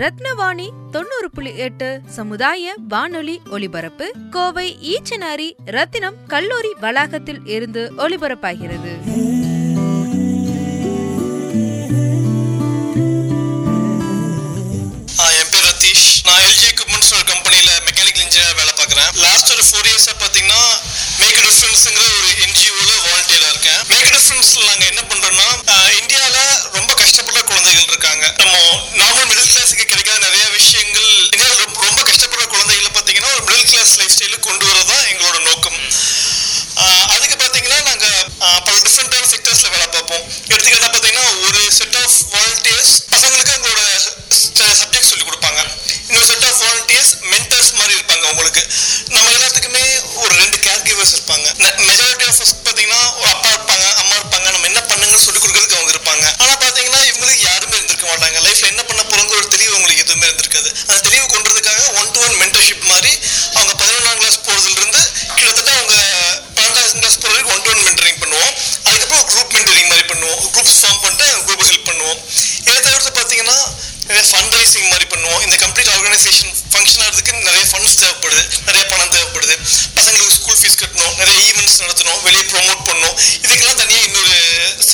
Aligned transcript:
ரத்னவாணி 0.00 0.66
தொண்ணூறு 0.90 1.28
புள்ளி 1.34 1.52
எட்டு 1.66 2.00
சமுதாய 2.16 2.74
வானொலி 2.88 3.36
ஒலிபரப்பு 3.50 4.06
கோவை 4.30 4.66
ஈச்சனாரி 4.92 5.48
ரத்தினம் 5.76 6.18
கல்லூரி 6.26 6.72
வளாகத்தில் 6.80 7.40
இருந்து 7.54 7.82
ஒலிபரப்பாகிறது. 7.98 8.92
என் 15.38 15.50
பேர் 15.52 15.66
ரத்தீஷ். 15.68 16.04
நான் 16.26 16.42
எல்ஜி 16.48 16.66
எக்யூப்மெண்ட்ஸ் 16.72 17.12
கம்பெனியில் 17.30 17.72
மெக்கானிக்கல் 17.86 18.24
இன்ஜினியர் 18.26 18.56
வேலை 18.60 18.72
பார்க்குறேன். 18.80 19.10
லாஸ்ட் 19.24 19.50
ஒரு 19.54 19.64
ஃபோர் 19.68 19.88
இயர்ஸாக 19.90 20.16
பார்த்தீங்கன்னா 20.22 20.60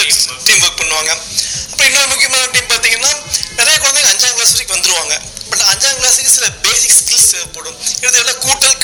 டீச்சர்ஸ் 0.03 0.29
டீம் 0.47 0.63
ஒர்க் 0.67 0.81
பண்ணுவாங்க. 0.83 1.13
அப்புறம் 1.71 1.89
இன்னொரு 1.91 2.09
முக்கியமான 2.13 2.49
டீம் 2.55 2.71
பார்த்தீங்கன்னா 2.73 3.13
நிறைய 3.59 3.77
குழந்தைங்க 3.85 4.11
அஞ்சாம் 4.15 4.35
கிளாஸ் 4.39 4.55
வரைக்கும் 4.55 4.77
வந்துருவாங்க. 4.77 5.15
பட் 5.51 5.65
அஞ்சாம் 5.73 5.97
கிளாஸுக்கு 6.01 6.33
சில 6.37 6.47
பேசிக் 6.67 6.95
ஸ்கில்ஸ் 6.99 7.31
தேவைப்படும். 7.33 7.79
இதில் 8.07 8.39
கூட்டல் 8.45 8.77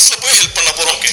ese 0.00 0.16
pues 0.16 0.34
es 0.34 0.40
el 0.40 0.50
panaporoque. 0.52 1.08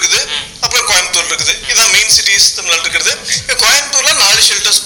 இருக்குது. 0.00 0.20
அப்புறம் 0.64 0.86
கோயம்புத்தூர் 0.90 1.28
இருக்குது. 1.30 1.54
இதான் 1.72 1.92
மெயின் 1.96 2.12
சிட்டிஸ் 2.16 2.48
தமிழ்நாட்டில் 2.56 2.86
இருக்கிறது 2.86 3.12
கோயம்புத்தூர்ல 3.62 4.14
நாலு 4.24 4.40
ஷெல்டர்ஸ் 4.48 4.82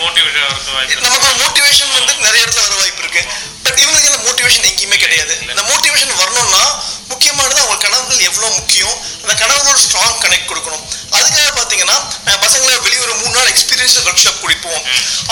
மோட்டிவேஷன் 0.00 1.00
நமக்கு 1.06 1.28
மோட்டிவேஷன் 1.42 1.92
வந்து 1.96 2.14
நிறைய 2.26 2.40
இடத்துல 2.44 2.62
வர 2.66 2.74
வாய்ப்பு 2.80 3.02
இருக்கு. 3.04 3.22
பட் 3.64 3.78
இவங்களுக்கு 3.82 4.10
அந்த 4.10 4.22
மோட்டிவேஷன் 4.26 4.66
எங்கேயுமே 4.70 4.98
கிடையாது. 5.04 5.34
இந்த 5.48 5.62
மோட்டிவேஷன் 5.70 6.14
வரணும்னா 6.22 6.64
முக்கியமானது 7.08 7.60
அவங்க 7.62 7.78
கனவுகள் 7.84 8.26
எவ்வளவு 8.28 8.54
முக்கியம்? 8.54 8.96
அந்த 9.22 9.34
கனவுகளோட 9.40 9.78
ஸ்ட்ராங் 9.86 10.18
கனெக்ட் 10.24 10.48
கொடுக்கணும். 10.50 10.84
அதுக்காக 11.18 11.48
பாத்தீங்கன்னா 11.60 11.96
பசங்களை 12.44 12.76
வெளியே 12.86 13.02
ஒரு 13.06 13.14
மூணு 13.20 13.34
நாள் 13.36 13.50
எக்ஸ்பீரியன்ஸ் 13.54 13.96
ஒர்க் 14.06 14.22
ஷாப் 14.24 14.40
குடிப்போம். 14.44 14.82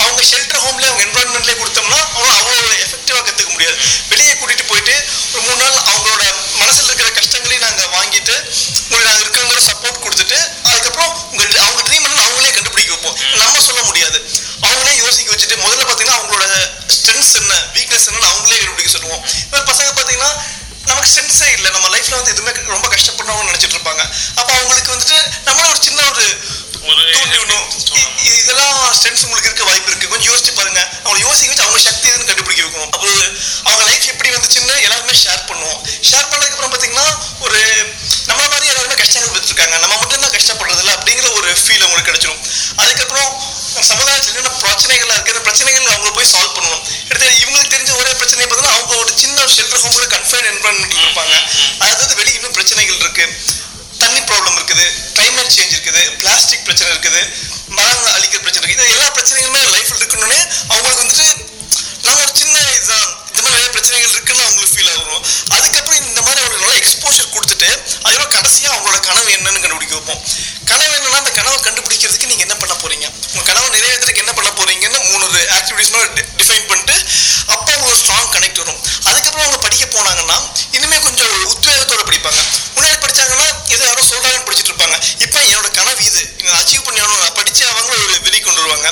அவங்க 0.01 0.21
ஷெல்டர் 0.31 0.63
ஹோம்ல 0.65 0.85
அவங்க 0.89 1.03
என்வரான்மெண்ட்லேயே 1.07 1.57
கொடுத்தோம்னா 1.61 1.94
ஷெல்டர் 49.57 49.83
ஹோம்ல 49.85 50.05
கன்ஃபைன் 50.15 50.47
என்வரன்மெண்ட் 50.51 50.97
இருப்பாங்க 51.03 51.35
அதாவது 51.85 52.13
வெளியே 52.19 52.37
இன்னும் 52.39 52.55
பிரச்சனைகள் 52.57 53.01
இருக்கு. 53.03 53.25
தண்ணி 54.03 54.21
ப்ராப்ளம் 54.29 54.55
இருக்குது. 54.59 54.85
கிளைமேட் 55.17 55.53
சேஞ்ச் 55.57 55.73
இருக்குது. 55.75 56.01
பிளாஸ்டிக் 56.21 56.65
பிரச்சனை 56.67 56.89
இருக்குது. 56.93 57.21
மரங்கள் 57.77 58.15
அழிக்கிற 58.17 58.39
பிரச்சனை 58.45 58.63
இருக்குது. 58.63 58.87
இது 58.87 58.95
எல்லா 58.95 59.07
பிரச்சனைகளுமே 59.17 59.61
லைஃப்ல 59.75 59.99
இருக்குன்னு 60.01 60.39
அவங்களுக்கு 60.73 61.03
வந்துட்டு 61.03 61.27
நம்ம 62.05 62.19
ஒரு 62.23 62.33
சின்ன 62.41 62.57
இதுதான் 62.77 63.07
இந்த 63.29 63.43
மாதிரி 63.43 63.55
நிறைய 63.55 63.69
பிரச்சனைகள் 63.75 64.13
இருக்குன்னு 64.15 64.43
அவங்களுக்கு 64.45 64.73
ஃபீல் 64.75 64.91
ஆகும். 64.95 65.23
அதுக்கப்புறம் 65.55 66.01
இந்த 66.09 66.19
மாதிரி 66.25 66.39
அவங்களுக்கு 66.41 66.65
நல்லா 66.65 66.79
எக்ஸ்போஷர் 66.81 67.33
கொடுத்துட்டு 67.35 67.69
அதுக்கப்புறம் 68.05 68.35
கடைசியாக 68.35 68.73
அவங்களோட 68.75 68.99
கனவு 69.07 69.29
என்னன்னு 69.37 69.63
கண்டுபிடிக்க 69.63 69.95
வைப்போம். 69.97 70.21
கனவு 70.71 70.93
என்னன்னா 70.97 71.19
அந்த 71.23 71.31
கனவை 71.37 71.57
கண்டுபிடிக்கிறதுக்கு 71.65 72.29
நீங்க 72.31 72.43
என்ன 72.47 72.55
பண்ண 72.61 72.73
போறீங்க? 72.83 73.05
உங்க 73.33 73.43
கனவை 73.49 73.67
நிறைவேற்றுறதுக்கு 73.75 74.23
என்ன 74.25 74.33
பண்ண 74.37 74.49
போறீங்கன்னு 74.59 74.99
மூணு 75.11 75.25
ஆக்டிவிட்டிஸ் 75.57 75.91
டிஃபைன் 76.39 76.67
பண்ணிட்டு 76.71 76.95
அப்போ 77.53 77.69
அவங்களுக்கு 77.73 78.01
ஸ்ட்ராங் 78.03 78.31
கனெக்ட் 78.35 78.61
வரும். 78.63 78.79
அதுக்கப்புறம் 79.09 79.45
அவங்க 79.45 79.59
படிக்க 79.65 79.85
போனாங்கன்னா 79.95 80.37
இனிமே 80.77 80.97
கொஞ்சம் 81.07 81.31
உத்வேகத்தோட 81.53 82.01
படிப்பாங்க. 82.09 82.41
முன்னாடி 82.75 82.97
படிச்சாங்கன்னா 83.03 83.47
இதை 83.73 83.83
யாரோ 83.89 84.01
சொல்றாங்கன்னு 84.11 84.47
படிச்சுட்டு 84.47 84.71
இருப்பாங்க. 84.73 84.97
இப்போ 85.25 85.39
என்னோட 85.51 85.69
கனவு 85.79 86.01
இது. 86.09 86.21
நான் 86.45 86.59
அச்சீவ் 86.61 86.85
பண்ணணும் 86.87 87.21
நான் 87.23 87.37
படிச்சு 87.39 87.63
அவங்க 87.73 87.91
ஒரு 88.05 88.15
வெறி 88.27 88.39
கொண்டு 88.39 88.61
வருவாங்க. 88.61 88.87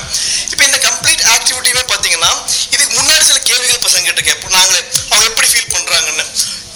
இப்போ 0.53 0.63
இந்த 0.69 0.79
கம்ப்ளீட் 0.87 1.23
ஆக்டிவிட்டியுமே 1.35 1.83
பார்த்தீங்கன்னா 1.93 2.31
இதுக்கு 2.73 2.91
முன்னாடி 2.99 3.23
சில 3.29 3.39
கேள்விகள் 3.49 3.85
பசங்க 3.87 4.05
கிட்ட 4.09 4.23
கேட்போம். 4.29 4.55
நாங்களே 4.57 4.81
அவங்க 5.11 5.27
எப்படி 5.31 5.49
ஃபீல் 5.53 5.73
பண்ணுறாங்கன்னு 5.75 6.25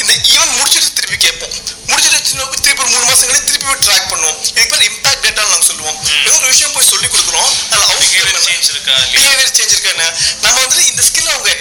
இந்த 0.02 0.14
ஈவன் 0.34 0.56
முடிச்சுட்டு 0.58 0.96
திருப்பி 1.00 1.18
கேட்போம். 1.28 1.56
முடிச்சுட்டு 1.98 2.64
திருப்பி 2.66 2.84
ஒரு 2.84 2.92
மூணு 2.94 3.06
மாசம் 3.10 3.30
திருப்பி 3.50 3.74
ட்ராக் 3.86 4.10
பண்ணுவோம். 4.12 4.38
இதுக்கு 4.54 4.72
பேர் 4.74 4.86
இம்பாக்ட் 4.90 5.24
டேட்டான்னு 5.26 5.52
நாங்கள் 5.54 5.68
சொல்லுவோம். 5.70 5.98
ஏதோ 6.26 6.34
ஒரு 6.38 6.48
விஷயம் 6.54 6.74
போய் 6.76 6.90
சொல்லி 6.92 7.08
கொடுக்குறோம். 7.08 7.50
அதில் 7.72 7.86
அவங்க 7.86 8.42
சேஞ்ச் 8.48 8.70
இருக்கா? 8.74 8.96
பிஹேவியர் 9.14 9.54
சேஞ்ச் 9.58 9.74
இருக்கான்னு. 9.76 10.08
நம்ம 10.44 10.56
வந்து 10.66 10.82
இந்த 10.92 11.02
ஸ்கில் 11.10 11.32
அவங்க 11.36 11.52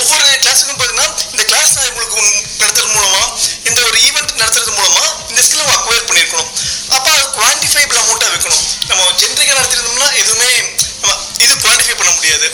ஒவ்வொரு 0.00 0.22
கிளாஸுக்கும் 0.42 0.78
பார்த்தீங்கன்னா 0.80 1.08
இந்த 1.32 1.42
கிளாஸ் 1.50 1.74
நான் 1.76 1.88
உங்களுக்கு 1.90 2.20
நடத்துறது 2.62 2.92
மூலமா 2.96 3.22
இந்த 3.68 3.78
ஒரு 3.88 3.98
ஈவெண்ட் 4.06 4.32
நடத்துறது 4.42 4.72
மூலமா 4.78 5.02
இந்த 5.30 5.40
ஸ்கில் 5.46 5.62
அவங்க 5.64 5.76
அக்வயர் 5.78 6.06
பண்ணியிருக்கணும். 6.10 6.50
அப்போ 6.96 7.08
அது 7.16 7.24
குவான்டிஃபைபிள் 7.38 7.98
அமௌண்ட்டாக 8.02 8.30
வைக்கணும் 8.34 8.62
நம்ம 8.90 9.10
ஜென்ரிக்காக 9.22 9.58
நடத்திருந்தோம்னா 9.60 10.08
எதுவுமே 10.22 10.50
நம்ம 11.02 11.16
இது 11.44 11.52
குவான்டிஃபை 11.64 11.96
பண்ண 12.00 12.12
முடியாது. 12.18 12.48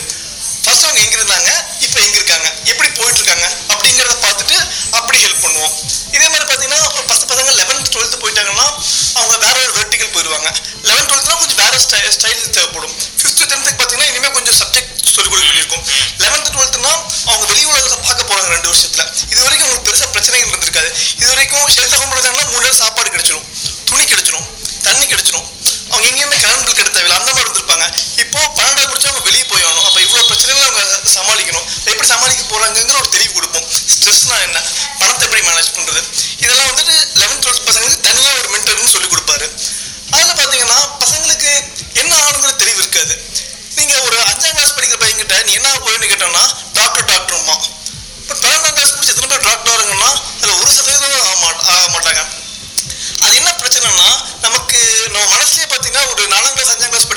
நாலு 56.33 56.49
பேர் 56.55 56.69
சஞ்சய் 56.69 56.91
கிளாஸ் 56.91 57.09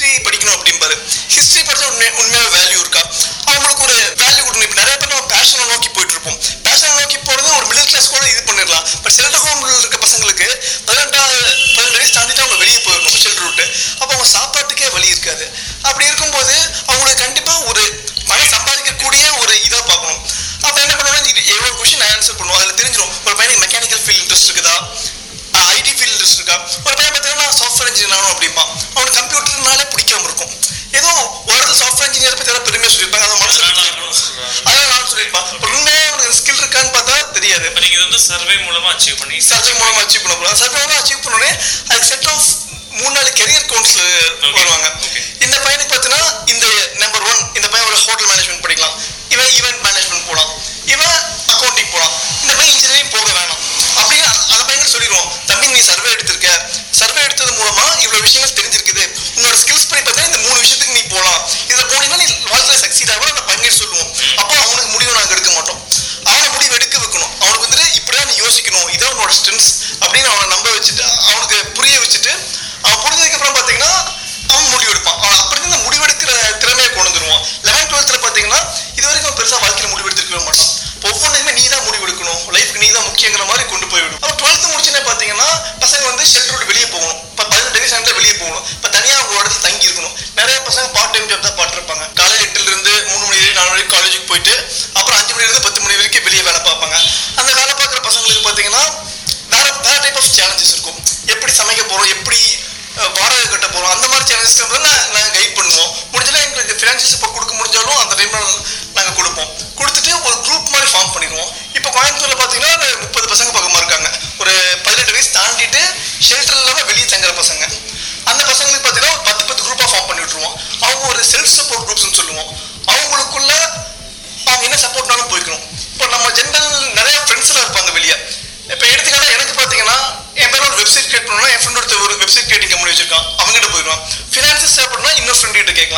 ஹிஸ்ட்ரி 0.00 0.22
படிக்கணும் 0.26 0.54
அப்படிம்பாரு. 0.58 0.94
ஹிஸ்ட்ரி 1.34 1.62
படிச்சா 1.62 1.88
உண்மை 1.90 2.06
உண்மையாக 2.20 2.59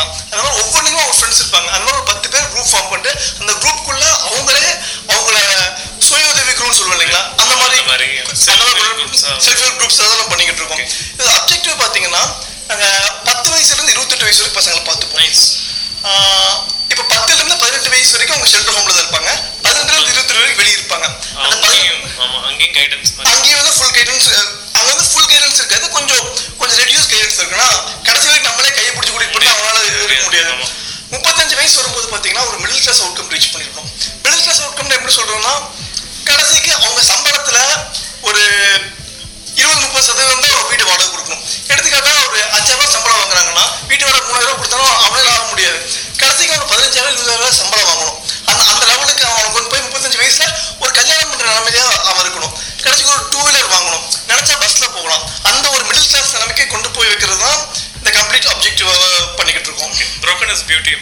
கேட்கலாம் 0.03 0.31
அந்த 0.31 0.41
மாதிரி 0.43 0.61
ஒவ்வொன்றுக்கும் 0.63 1.03
அவங்க 1.03 1.15
ஃப்ரெண்ட்ஸ் 1.19 1.41
இருப்பாங்க. 1.43 1.67
அந்த 1.75 1.83
மாதிரி 1.85 1.99
ஒரு 1.99 2.07
பத்து 2.11 2.27
பேர் 2.33 2.47
குரூப் 2.53 2.69
ஃபார்ம் 2.71 2.89
பண்ணிட்டு 2.91 3.11
அந்த 3.41 3.51
குரூப்புக்குள்ள 3.63 4.03
அவங்களே 4.27 4.65
அவங்கள 5.13 5.37
சுய 6.07 6.23
உதவி 6.33 6.51
குரூப்னு 6.51 6.77
சொல்லுவோம் 6.79 6.97
இல்லைங்களா? 6.97 7.21
அந்த 7.43 7.53
மாதிரி. 7.61 7.77
செல்ஃப் 9.45 9.61
ஹெல்ப் 9.63 9.77
குரூப்ஸ் 9.79 10.01
அதெல்லாம் 10.05 10.31
பண்ணிக்கிட்டு 10.31 10.61
இருக்கோம். 10.61 10.81
இது 11.19 11.29
அப்ஜெக்டிவ் 11.37 11.77
பார்த்தீங்கன்னா 11.83 12.23
நாங்கள் 12.67 13.09
பத்து 13.27 13.47
வயசுல 13.51 13.75
இருந்து 13.77 13.93
இருபத்தெட்டு 13.95 14.25
வயசு 14.25 14.41
வரைக்கும் 14.41 14.59
பசங்களை 14.59 14.72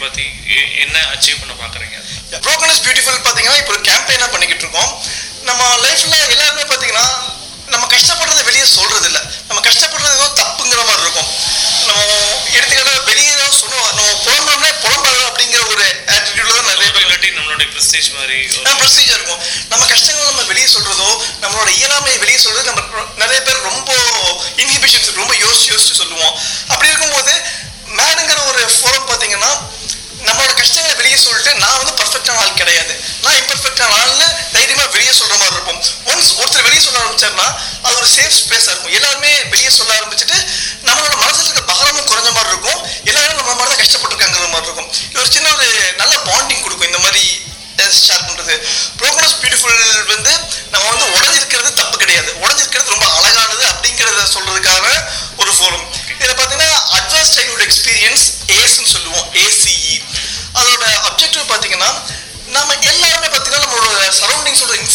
பத்தி 0.04 0.24
என்ன 0.84 0.96
அச்சீவ் 1.14 1.40
பண்ண 1.42 1.54
பாக்குறீங்க? 1.62 1.96
ப்ரோக்கனஸ் 2.46 2.82
பியூட்டிஃபுல் 2.86 3.20
பார்த்தீங்கன்னா 3.26 3.58
இப்போ 3.62 3.72
ஒரு 3.76 3.82
கேம்பெயினாக 3.90 4.30
பண்ணிக்கிட்டு 4.34 4.64
இருக்கோம். 4.66 4.90
நம்ம 5.50 5.62
லைஃப்ல 5.84 6.14
எல்லாருமே 6.34 6.64
பார்த்தீங்கன்னா 6.70 7.06
நம்ம 7.74 7.84
கஷ்டப்படுறதை 7.92 8.42
வெளியே 8.48 8.64
சொல்றது 8.76 9.06
இல்ல 9.10 9.18
நம்ம 9.48 9.60
கஷ்டப்படுறது 9.66 10.16
ஏதோ 10.18 10.26
தப்புங்கிற 10.40 10.80
மாதிரி 10.88 11.02
இருக்கும். 11.06 11.28
நம்ம 11.88 12.00
எடுத்துக்கிட்ட 12.56 12.92
வெளியே 13.10 13.30
ஏதோ 13.36 13.46
சொல்லுவோம் 13.60 13.88
நம்ம 13.98 14.10
புலம்புறோம்னா 14.24 14.70
புலம்புறோம் 14.84 15.28
அப்படிங்கிற 15.28 15.62
ஒரு 15.74 15.84
ஆட்டிடியூட்ல 16.14 16.56
தான் 16.58 16.68
நிறைய 16.72 16.88
பேர் 16.94 17.04
இல்லாட்டி 17.06 17.30
நம்மளுடைய 17.38 17.68
ப்ரெஸ்டீஜ் 17.74 18.08
மாதிரி 18.18 18.36
ப்ரொசீஜர் 18.82 19.16
இருக்கும். 19.18 19.40
நம்ம 19.72 19.82
கஷ்டங்கள் 19.92 20.30
நம்ம 20.30 20.44
வெளியே 20.52 20.68
சொல்றதோ 20.76 21.08
நம்மளோட 21.44 21.68
இயலாமையை 21.80 22.18
வெளியே 22.24 22.40
சொல்றது 22.46 22.70
நம்ம 22.70 23.06
நிறைய 23.24 23.40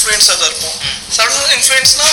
இன்ஃப்ளூயன்ஸாக 0.07 0.37
தான் 0.39 0.49
இருப்போம். 0.51 0.75
சரௌண்டிங் 1.17 1.53
இன்ஃப்ளூயன்ஸ்னா 1.57 2.07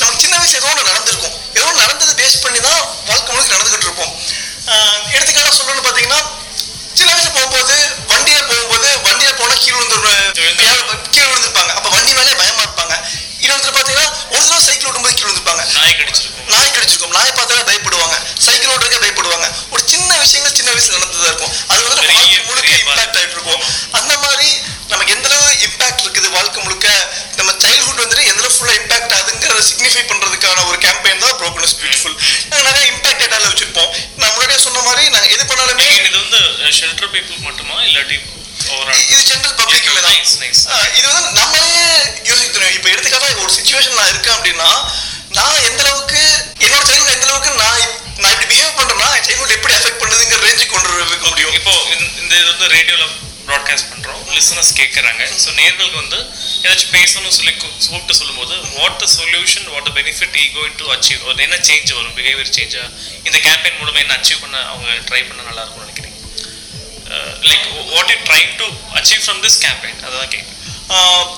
நமக்கு 0.00 0.22
சின்ன 0.24 0.34
வயசு 0.38 0.56
ஏதோ 0.60 0.68
ஒன்று 0.72 0.90
நடந்திருக்கும். 0.90 1.34
ஏதோ 1.56 1.64
ஒன்று 1.68 1.82
நடந்தது 1.84 2.12
பேஸ் 2.20 2.42
பண்ணி 2.44 2.60
தான் 2.60 2.80
வாழ்க்கை 3.08 3.30
முழுக்க 3.34 3.54
நடந்துகிட்டு 3.56 3.86
இருப்போம். 3.88 4.12
ஆஹ் 4.72 5.00
எடுத்துக்காட்டா 5.16 5.52
சொல்லணும்னு 5.58 5.86
பார்த்தீங்கன்னா 5.86 6.20
சின்ன 6.98 7.10
வயசு 7.14 7.30
போகும்போது 7.30 7.74
வண்டியில 8.12 8.40
போகும்போது 8.50 8.88
வண்டியில 9.06 9.32
போனா 9.40 9.54
கீழே 9.62 9.76
விழுந்து 9.76 9.96
கீழே 11.14 11.26
விழுந்திருப்பாங்க. 11.30 11.72
அப்ப 11.78 11.88
வண்டி 11.88 12.12
மேலே 12.12 12.34
பயமா 12.42 12.62
இருப்பாங்க. 12.66 12.94
இன்னொருத்தர் 13.44 13.76
பாத்தீங்கன்னா 13.78 14.08
ஒரு 14.34 14.42
தடவை 14.46 14.62
சைக்கிள் 14.68 14.88
ஓட்டும்போது 14.88 15.14
கீழே 15.14 15.26
விழுந்திருப்பாங்க 15.28 15.62
நாய் 15.76 15.96
கடிச்சிருக்கும். 16.00 16.48
நாய் 16.54 16.72
கடிச்சிருக்கும். 16.74 17.14
நாய் 17.16 17.36
பார்த்தாலே 17.38 17.62
பயப்படுவாங்க. 17.70 18.16
சைக்கிள் 18.46 18.72
ஓட்டுறதுக்கே 18.72 19.00
பயப்படுவாங்க. 19.04 19.46
ஒரு 19.74 19.82
சின்ன 19.92 20.10
விஷயங்கள் 20.24 20.56
சின்ன 20.58 20.70
வயசுல 20.74 20.98
நடந்ததா 20.98 21.28
இருக்கும். 21.30 21.54
அது 21.70 21.80
வந்து 21.88 22.02
வாழ்க்கை 22.18 22.42
முழுக்க 22.48 22.70
இம்பாக்ட் 22.82 23.18
ஆயிட்டு 23.20 23.36
இருக்கும். 23.38 23.62
அந்த 23.98 24.12
மாதிரி 24.24 24.48
நமக்கு 24.92 25.14
எந்த 25.16 25.28
அளவு 25.30 25.50
இம்பாக்ட் 25.66 26.02
இருக்குது 26.04 26.28
வாழ்க்கை 26.36 26.60
முழுக்க? 26.66 26.88
நம்ம 27.38 27.50
சைல்ட்ஹுட் 27.64 28.02
வந்துட்டு 28.04 28.24
எந்த 28.30 28.40
அளவு 28.42 28.54
ஃபுல்லா 28.56 28.74
இம்பாக்ட் 28.80 29.14
ஆகுதுங்கிறத 29.18 29.62
சிக்னிஃபை 29.70 30.02
பண்றதுக்கான 30.10 30.64
ஒரு 30.70 30.78
கேம்பெயின் 30.86 31.22
தான் 31.24 31.36
ப்ரோக்கனஸ் 31.42 31.76
பியூட்டிஃபுல் 31.80 32.16
நாங்க 32.50 32.64
நிறைய 32.68 32.84
இம்பாக்ட் 32.92 33.20
டேட்டால 33.22 33.46
வச்சிருப்போம். 33.52 33.90
நான் 34.20 34.32
முன்னாடியே 34.34 34.60
சொன்ன 34.66 34.82
மாதிரி 34.88 35.04
நாங்க 35.16 35.28
எது 35.36 35.44
பண்ணாலுமே 35.52 35.86
இது 36.08 36.18
வந்து 36.24 36.40
ஷெல்டர் 36.80 37.12
பீப்புள் 37.14 37.46
மட்டுமா 37.48 37.76
இல்லாட்டி 37.88 38.18
இது 39.06 39.20
ஜென்ரல் 39.24 39.56
பப்ளிக்ல 39.60 40.00
தான். 40.00 40.16
இது 40.98 41.06
வந்து 41.10 41.30
நம்மளே 41.38 41.70
யோசிக்கணும் 42.30 42.74
இப்போ 42.76 42.88
எடுத்துக்காட்டா 42.90 43.30
ஒரு 43.40 43.52
சுச்சுவேஷன் 43.56 43.98
நான் 43.98 44.10
இருக்கேன் 44.10 44.36
அப்படின்னா 44.36 44.70
நான் 45.30 45.64
எந்த 45.66 45.80
அளவுக்கு 45.84 46.20
என்னோட 46.60 46.82
சைல்டு 46.88 47.14
எந்த 47.14 47.26
அளவுக்கு 47.26 47.50
நான் 47.56 47.82
நான் 48.18 48.32
இப்படி 48.34 48.48
பிஹேவ் 48.52 48.78
பண்றேன்னா 48.78 49.08
என் 49.18 49.26
சைல்டு 49.28 49.56
எப்படி 49.58 49.74
அஃபெக்ட் 49.76 50.00
பண்ணுதுங்கிற 50.00 50.40
ரேஞ்சுக்கு 50.46 50.74
கொண்டு 50.74 50.88
வைக்க 51.04 51.26
முடியும். 51.28 51.54
இப்போ 51.58 51.72
இந்த- 51.94 52.08
இது 52.32 52.46
வந்து 52.50 52.68
ரேடியோல 52.74 53.04
ப்ராட்காஸ்ட் 53.48 53.90
பண்றோம். 53.92 54.18
லிசனர்ஸ் 54.34 54.72
கேட்குறாங்க 54.74 55.22
ஸோ 55.36 55.50
நேர்களுக்கு 55.56 55.96
வந்து 55.96 56.18
ஏதாச்சும் 56.64 56.92
பேசணும்னு 56.92 57.36
சொல்லி 57.38 57.52
கூப்பிட்டு 57.54 58.14
சொல்லும்போது 58.14 58.54
what 58.76 58.98
the 58.98 59.08
solution 59.14 59.66
what 59.72 59.88
the 59.88 59.92
benefit 59.96 60.36
E 60.36 60.46
going 60.56 60.76
to 60.76 60.86
achieve 60.94 61.22
என்ன 61.40 61.58
சேஞ்ச் 61.68 61.90
வரும்? 61.96 62.14
பிஹேவியர் 62.18 62.54
சேஞ்சா 62.58 62.84
இந்த 63.24 63.38
கேம்பெயின் 63.46 63.78
மூலமா 63.80 64.00
என்ன 64.04 64.16
அச்சீவ் 64.18 64.42
பண்ண 64.44 64.58
அவங்க 64.68 64.88
ட்ரை 65.08 65.22
பண்ண 65.22 65.40
நல்லா 65.42 65.62
இருக்கும்னு 65.62 65.86
நினைக்கிறீங்க? 65.86 66.09
Like 67.50 67.66
what 67.92 68.10
you 68.12 68.18
try 68.28 68.40
to 68.60 68.66
achieve 68.98 69.22
from 69.26 69.42
this 69.46 69.58
campaign 69.66 70.00
அதான் 70.06 70.32
கேட்கு 70.34 70.58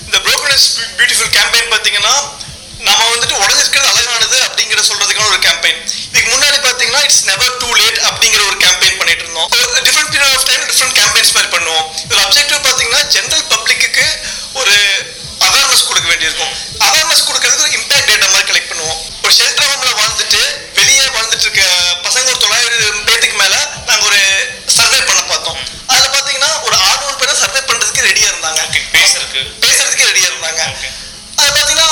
இந்த 0.07 0.19
இந்த 0.26 0.55
இஸ் 0.59 0.69
பியூட்டிஃபுல் 0.99 1.33
கேம்பெயின் 1.38 1.71
பார்த்தீங்கன்னா 1.75 2.14
நம்ம 2.87 3.00
வந்துட்டு 3.11 3.37
உடஞ்சிருக்கிறது 3.43 3.88
அழகானது 3.91 4.37
அப்படிங்கிற 4.47 4.81
சொல்றதுக்கான 4.88 5.29
ஒரு 5.33 5.41
கேம்பெயின் 5.47 5.81
இதுக்கு 6.12 6.29
முன்னாடி 6.35 6.59
பார்த்தீங்கன்னா 6.67 7.02
இட்ஸ் 7.07 7.25
நெவர் 7.31 7.52
டூ 7.61 7.69
லேட் 7.81 8.00
அப்படிங்கிற 8.09 8.41
ஒரு 8.50 8.57
கேம்பெயின் 8.64 8.97
பண்ணிட்டு 9.00 9.25
இருந்தோம். 9.25 9.49
Different 9.87 10.11
period 10.14 10.35
of 10.38 10.47
time 10.50 10.64
different 10.71 10.97
campaigns 11.00 11.33
மாதிரி 11.37 11.50
பண்ணுவோம். 11.57 11.87
இதில் 12.05 12.25
அப்ஜெக்டிவ் 12.26 12.64
பார்த்தீங்கன்னா 12.67 13.02
ஜென்ரல் 13.17 13.45
பப்ளிக்கு 13.52 14.07
ஒரு 14.61 14.75
அவேர்னஸ் 15.47 15.87
கொடுக்க 15.91 16.07
வேண்டியிருக்கும். 16.12 16.52
அவேர்னஸ் 16.87 17.25
கொடுக்கறதுக்கு 17.29 17.67
ஒரு 17.69 17.76
இம்பாக்ட் 17.79 18.09
டேட்டா 18.11 18.26
மாதிரி 18.33 18.49
கலெக்ட் 18.50 18.71
பண்ணுவோம். 18.73 18.99
ஒரு 19.25 19.33
ஷெல்டர் 19.38 19.71
ஹோம்ல 19.71 19.91
வாழ்ந்துட்டு 20.00 20.43
வெளியே 20.81 21.07
வாழ்ந்துட்டு 21.17 21.47
இருக்க 21.47 21.62
பசங்க 22.07 22.26
ஒரு 22.35 22.43
தொள்ளாயிரம் 22.45 22.83
பேசுறதுக்கு 29.65 30.09
ரெடியா 30.11 30.29
இருந்தாங்க. 30.31 30.62
அது 31.41 31.51
பாத்தீங்கன்னா 31.59 31.89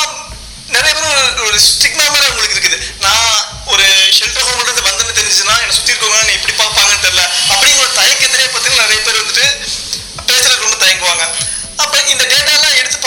நிறைய 0.77 0.93
பேர் 0.97 1.47
ஒரு 1.47 1.59
ஸ்டிக்மா 1.69 2.05
மாதிரி 2.13 2.27
அவங்களுக்கு 2.27 2.57
இருக்குது. 2.57 2.79
நான் 3.05 3.37
ஒரு 3.73 3.87
ஷெல்டர் 4.19 4.47
ஹோம்ல 4.49 4.67
இருந்து 4.67 4.87
வந்தேன்னு 4.89 5.17
தெரிஞ்சுன்னா 5.21 5.55
என்னை 5.63 5.75
சுத்தி 5.79 5.93
இருக்கவங்க 5.93 6.21
என்னை 6.25 6.35
எப்படி 6.39 6.55
பார்ப்பாங்கன்னு 6.63 7.05
தெரியல. 7.07 7.25
அப்படிங்கிற 7.53 7.81
ஒரு 7.87 7.95
தயக்கத்திலே 8.01 8.47
பார்த்தீங்கன்னா 8.53 8.85
நிறைய 8.87 9.01
பேர் 9.07 9.21
வந்துட்டு 9.23 9.47
பேசுறதுக்கு 10.29 10.67
ரொம்ப 10.69 10.79
தயங்குவாங்க. 10.85 11.25
அப்ப 11.85 11.95
இந்த 12.13 12.25
டேட்டா 12.33 12.53
எல்லாம் 12.59 12.79
எடுத்து 12.81 12.99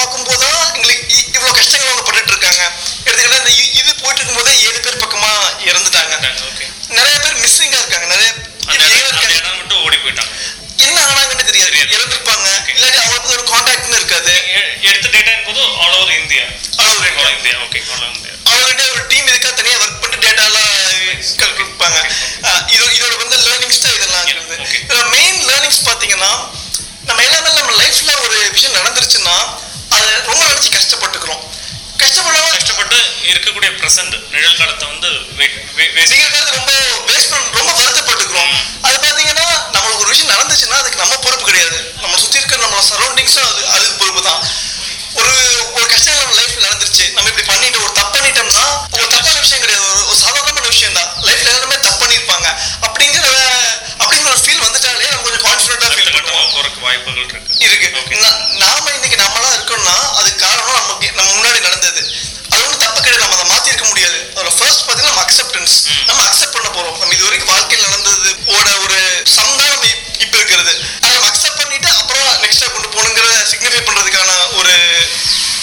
அக்செப்டன்ஸ் 65.65 66.07
நம்ம 66.07 66.21
அக்செப்ட் 66.27 66.55
பண்ண 66.55 66.69
போறோம். 66.69 66.95
நம்ம 66.99 67.13
இது 67.15 67.25
வரைக்கும் 67.25 67.51
வாழ்க்கையில் 67.51 67.85
நடந்தது 67.87 68.27
ஓட 68.53 68.67
ஒரு 68.83 68.97
சம் 69.33 69.51
தான் 69.53 69.71
நம்ம 69.71 69.85
இப்- 69.87 70.01
இப்ப 70.19 70.35
இருக்கிறது. 70.37 70.73
அதை 71.03 71.17
அக்செப்ட் 71.29 71.59
பண்ணிட்டு 71.61 71.89
அப்புறம் 71.93 72.27
நெக்ஸ்டா 72.43 72.67
கொண்டு 72.67 72.89
போகணுங்கிற 72.89 73.27
சிக்னிஃபை 73.51 73.81
பண்றதுக்கான 73.81 74.29
ஒரு 74.59 74.73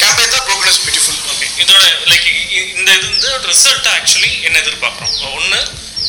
கேம்பெயின் 0.01 0.35
தான் 0.35 0.47
ப்ரோக்ரஸ் 0.49 0.81
பியூட்டிஃபுல் 0.83 1.21
ஓகே 1.33 1.47
இதோட 1.63 1.83
லைக் 2.11 2.29
இந்த 2.73 2.91
இது 2.93 3.07
வந்து 3.09 3.31
ரிசல்ட் 3.51 3.89
ஆக்சுவலி 3.95 4.33
என்ன 4.47 4.57
எதிர்பார்க்குறோம்? 4.63 5.15
ஒன்று 5.33 5.61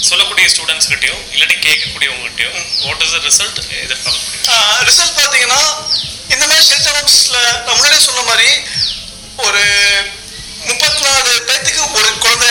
சொல்லக்கூடிய 0.02 0.46
ஸ்டூடெண்ட்ஸ் 0.52 0.90
கிட்டயோ 0.92 1.18
இல்லாட்டி 1.34 1.58
கேட்கக்கூடியவங்ககிட்டயோ 1.66 2.52
வாட் 2.86 3.04
இஸ் 3.06 3.16
த 3.16 3.22
ரிசல்ட் 3.28 3.60
எதிர்பார்க்க 3.82 4.88
ரிசல்ட் 4.90 5.18
பாத்தீங்கன்னா 5.20 5.60
இந்த 6.34 6.44
மாதிரி 6.46 6.64
ஷெல்டர் 6.70 6.98
ஹோம்ஸ்ல 6.98 7.38
நான் 7.58 7.78
முன்னாடியே 7.78 8.04
சொன்ன 8.08 8.24
மாதிரி 8.24 8.50
ஒரு 9.40 9.62
முப்பத்தி 10.64 11.00
நாலு 11.06 11.30
பேத்துக்கு 11.44 11.84
ஒரு 11.98 12.10
குழந்தை 12.18 12.50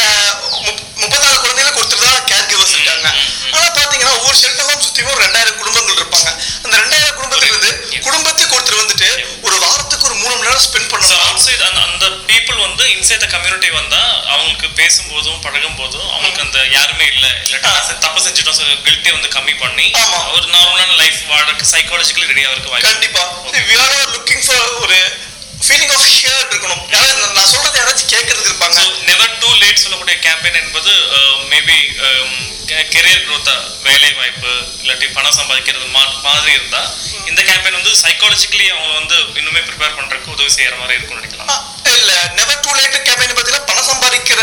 முப்- 1.11 1.19
முப்பத்தாறு 1.19 1.41
குழந்தைகளுக்கு 1.41 1.83
ஒருத்தர் 1.83 2.05
தான் 2.05 2.27
கேர் 2.31 2.49
கிவர்ஸ் 2.51 2.75
இருக்காங்க. 2.77 3.09
ஆனா 3.53 3.67
பாத்தீங்கன்னா 3.75 4.19
ஒவ்வொரு 4.19 4.37
ஷெல்டர் 4.39 4.69
ஹோம் 4.69 4.83
சுத்தியும் 4.83 5.15
ஒரு 5.15 5.25
ரெண்டாயிரம் 5.25 5.57
குடும்பங்கள் 5.57 5.95
இருப்பாங்க. 5.95 6.31
அந்த 6.65 6.77
ரெண்டாயிரம் 6.77 7.17
குடும்பத்துல 7.19 7.45
இருந்து. 7.45 7.71
குடும்பத்துக்கு 8.01 8.57
ஒருத்தர் 8.59 8.81
வந்துட்டு 8.83 9.09
ஒரு 9.43 9.59
வாரத்துக்கு 9.59 10.07
ஒரு 10.07 10.15
மூணு 10.15 10.37
மணி 10.37 10.47
நேரம் 10.47 10.65
ஸ்பெண்ட் 10.67 10.87
ஸோ 10.87 10.89
பண்ணலாம். 10.89 11.27
அவுட் 11.27 11.39
சைட் 11.39 11.61
அந்த 11.61 11.81
அந்த 11.81 12.07
பீப்புள் 12.29 12.61
வந்து 12.61 12.85
இன்சைட் 12.85 13.17
த 13.17 13.27
கம்யூனிட்டி 13.27 13.71
வந்தா 13.71 14.03
அவங்களுக்கு 14.27 14.69
பேசும்போதும் 14.81 15.41
பழகும் 15.43 15.77
போதும் 15.77 16.09
அவங்களுக்கு 16.11 16.43
அந்த 16.43 16.59
யாருமே 16.71 17.07
இல்ல. 17.15 17.27
இல்லாட்டி 17.45 17.99
தப்பு 17.99 18.21
செஞ்சுட்டோம் 18.21 18.59
கில்ட்டே 18.85 19.11
வந்து 19.13 19.29
கம்மி 19.29 19.59
பண்ணி. 19.59 19.87
ஒரு 20.33 20.47
நார்மலான 20.49 20.97
லைஃப் 20.97 21.21
வாழறதுக்கு 21.31 21.67
சைக்காலஜிக்கலி 21.71 22.27
ரெடி 22.27 22.45
ஆகிறதுக்கு 22.45 22.73
வாய்ப்பு 22.75 22.91
கண்டிப்பா. 22.91 23.23
வி 23.69 23.79
ஆர் 23.81 24.11
லுக்கிங் 24.11 24.43
ஃபார் 24.47 24.69
ஒரு 24.81 24.99
ஃபீலிங் 25.67 25.93
ஆஃப் 25.97 26.07
ஹியர் 26.13 26.47
இருக்கணும். 26.53 26.83
யாராவது 26.95 27.35
நான் 27.39 27.51
சொல்றது 27.55 27.77
யாராச்சும் 27.81 28.13
கேட்கறதுக்கு 28.15 28.51
இருப்பாங்க. 28.53 28.81
நெவர் 29.09 29.37
டூ 29.43 29.49
லேட் 29.63 29.83
சொல்லக்கூடிய 29.85 30.17
கேம்பெயின் 30.27 30.61
என்பது 30.63 30.93
மேபி 31.53 31.79
கெரியர் 32.95 33.25
growth 33.29 33.49
வேலை 33.87 34.11
வாய்ப்பு 34.19 34.51
இல்லாட்டி 34.83 35.07
பணம் 35.17 35.37
சம்பாதிக்கிறது 35.39 35.87
மாதிரி 35.95 36.53
இருந்தா 36.59 36.83
இந்த 37.31 37.41
கேம்பெயின் 37.49 37.79
வந்து 37.79 37.93
சைக்காலஜிக்கலி 38.03 38.67
அவங்க 38.75 38.93
வந்து 39.01 39.17
இன்னுமே 39.41 39.61
ப்ரிப்பேர் 39.69 39.97
பண்றதுக்கு 39.99 40.35
உதவி 40.37 40.51
செய்யற 40.57 40.75
மாதிரி 40.81 40.97
இருக்கும்னு 40.99 41.23
நினைக்கலாம். 41.23 41.63
இல்ல 41.97 42.11
நெவர் 42.39 42.63
டூ 42.67 42.73
லேட் 42.79 42.99
கேம்பெயின் 43.09 43.37
பாத்தீங்கன்னா 43.39 43.69
பணம் 43.71 43.89
சம்பாதிக்கிற 43.91 44.41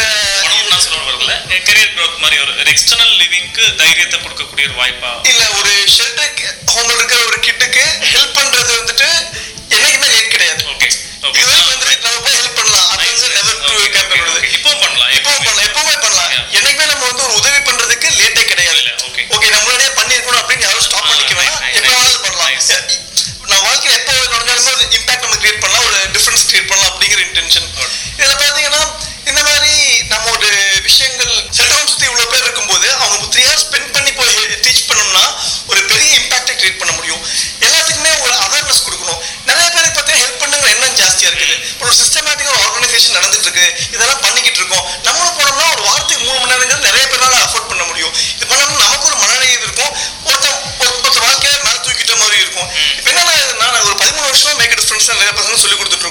நான் 0.71 0.85
சொல்ல 0.85 1.03
வரல 1.09 1.33
கெரியர் 1.67 1.93
growth 1.97 2.17
மாதிரி 2.23 2.37
ஒரு 2.45 2.53
எக்ஸ்டர்னல் 2.73 3.15
லிவிங்க்கு 3.21 3.63
தைரியத்தை 3.81 4.17
கொடுக்கக்கூடிய 4.19 4.65
ஒரு 4.69 4.77
வாய்ப்பா? 4.81 5.11
இல்ல 5.31 5.43
ஒரு 5.59 5.71
ஷெல்டர் 5.97 6.33
ஹோம்ல 6.73 6.95
இருக்கிற 6.99 7.19
ஒரு 7.29 7.39
கிட்டுக்கு 7.47 7.83
ஹெல்ப் 8.13 8.35
பண்றது 8.39 8.71
வந்துட்டு 8.79 9.09
என்னைக்குமே 9.75 10.09
லேட் 10.15 10.33
கிடையாது. 10.35 10.63
ஓகே 11.23 11.29
ஓகே 11.29 11.39
இதுவே 11.41 11.61
வந்து 11.71 11.85
நம்ம 12.05 12.19
போய் 12.25 12.37
ஹெல்ப் 12.39 12.57
பண்ணலாம். 12.59 12.87
அது 12.93 13.05
வந்து 13.11 13.27
நெவர் 13.35 13.59
டூ 13.67 13.73
கேம்பெயின் 13.95 14.55
இப்பவும் 14.57 14.79
பண்ணலாம். 14.83 15.11
எப்பவும் 15.17 15.43
பண்ணலாம். 15.45 15.65
எப்பவுமே 15.69 15.95
பண்ணலாம். 16.03 16.29
Yeah. 16.31 16.57
என்னைக்குமே 16.57 16.85
நம்ம 16.91 17.05
வந்து 17.05 17.23
ஒரு 17.27 17.33
உதவி 17.33 17.59
பண்றதுக்கு 17.67 18.07
லேட்டே 18.19 18.43
கிடையாது. 18.51 18.81
ஓகே 19.07 19.51
பண்ணிருக்கணும் 19.99 20.41
அப்படின்னு 20.41 20.65
யாரும் 20.67 20.85
ஸ்டாப் 20.87 21.05
Ah, 21.05 21.09
பண்ணிக்க 21.09 21.33
வேணாம். 21.33 21.59
nice, 21.61 21.75
எப்ப 21.77 21.87
nice, 21.87 21.97
வேணாலும் 21.97 22.23
பண்ணலாம். 22.25 22.51
நான் 23.49 23.63
வாழ்க்கையில 23.65 23.95
எப்போ 23.99 24.11
நடந்தாலுமே 24.35 24.71
ஒரு 24.75 24.85
இம்பாக்ட் 24.97 25.23
நம்ம 25.23 25.35
கிரியேட் 25.35 25.59
பண்ணலாம். 25.59 25.85
ஒரு 25.85 25.97
டிஃபரன்ஸ் 26.15 26.45
கிரியேட் 26.49 26.67
பண்ணலாம் 26.67 26.91
அப்படிங்கிற 26.93 27.19
இன்டென்ஷன். 27.27 27.67
இதுல 28.17 28.33
பாத்தீங்கன்னா 28.43 28.81
இந்த 29.29 29.41
மாதிரி 29.43 29.71
நம்ம 30.09 30.29
ஒரு 30.31 30.49
விஷயங்கள் 30.83 31.33
செட்டவன் 31.57 31.89
சுத்தி 31.91 32.05
இவ்வளவு 32.05 32.29
பேர் 32.31 32.43
இருக்கும்போது 32.43 32.93
அவங்க 32.95 33.25
த்ரீ 33.35 33.43
ஹவர்ஸ் 33.47 33.65
ஸ்பெண்ட் 33.67 33.93
பண்ணி 33.93 34.11
போய் 34.11 34.35
டீச் 34.65 34.85
பண்ணோம்னா 34.89 35.23
ஆர்கனைசேஷன் 42.97 43.17
நடந்துட்டு 43.17 43.47
இருக்கு 43.47 43.65
இதெல்லாம் 43.95 44.21
பண்ணிக்கிட்டு 44.21 44.59
இருக்கோம் 44.61 44.85
நம்மளும் 45.03 45.35
போனோம்னா 45.37 45.65
ஒரு 45.73 45.83
வாரத்துக்கு 45.87 46.23
மூணு 46.25 46.37
மணி 46.39 46.51
நேரங்கிறது 46.53 46.87
நிறைய 46.89 47.05
பேரால 47.11 47.35
அஃபோர்ட் 47.45 47.69
பண்ண 47.71 47.83
முடியும். 47.83 48.13
இது 48.35 48.45
பண்ணோம்னா 48.51 48.77
நமக்கு 48.83 49.07
ஒரு 49.09 49.17
மனநிறைவு 49.21 49.63
இருக்கும். 49.67 49.91
ஒருத்தன் 50.27 50.57
ஒரு- 50.81 50.95
ஒருத்தர் 50.97 51.25
வாழ்க்கையில 51.25 51.57
மேல 51.65 51.77
தூக்கிட்ட 51.85 52.13
மாதிரி 52.21 52.37
இருக்கும். 52.43 52.67
இப்போ 52.97 53.09
என்ன 53.11 53.21
ஆகுதுன்னா 53.27 53.65
நாங்க 53.65 53.87
ஒரு 53.89 53.97
பதிமூணு 54.01 54.27
வருஷமா 54.29 54.53
மேக் 54.61 54.75
டிஃபரன்ஸ் 54.79 55.09
நிறைய 55.13 55.33
பசங்க 55.39 55.59
சொல்லி 55.63 55.77
கொடுத்துட்டு 55.77 56.06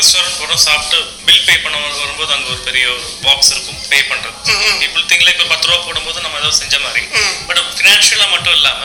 ரெஸ்டாரண்ட் 0.00 0.38
போகிறோம் 0.40 0.62
சாப்பிட்டு 0.66 0.98
பில் 1.26 1.44
பே 1.48 1.54
பண்ண 1.64 1.76
வரும்போது 2.00 2.30
அங்கே 2.36 2.48
ஒரு 2.54 2.62
பெரிய 2.68 2.84
பாக்ஸ் 3.26 3.50
இருக்கும் 3.54 3.80
பே 3.90 3.98
பண்றது. 4.10 4.36
பீப்புள் 4.82 5.04
திங்க் 5.10 5.24
லைக் 5.26 5.42
ஒரு 5.42 5.50
பத்து 5.52 5.68
ரூபா 5.68 5.78
போடும்போது 5.86 6.18
நம்ம 6.24 6.38
ஏதோ 6.42 6.50
செஞ்ச 6.62 6.74
மாதிரி. 6.86 7.02
பட் 7.48 7.60
ஃபினான்ஷியலா 7.76 8.26
மட்டும் 8.34 8.56
இல்லாம 8.58 8.82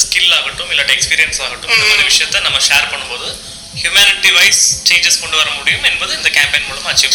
ஸ்கில் 0.00 0.32
ஆகட்டும் 0.38 0.70
இல்லாட்டி 0.72 0.94
எக்ஸ்பீரியன்ஸ் 0.98 1.40
ஆகட்டும் 1.46 1.72
இந்த 1.74 1.86
மாதிரி 1.90 2.04
விஷயத்த 2.10 2.42
நம்ம 2.46 2.58
ஷேர் 2.68 2.90
பண்ணும்போது 2.92 3.28
ஹியூமனிட்டி 3.80 4.30
வைஸ் 4.36 4.62
சேஞ்சஸ் 4.88 5.20
கொண்டு 5.22 5.36
வர 5.40 5.48
முடியும் 5.58 5.84
என்பது 5.90 6.12
இந்த 6.18 6.30
கேம்பெயின் 6.36 6.66
மூலமா 6.68 6.88
அச்சீவ். 6.92 7.12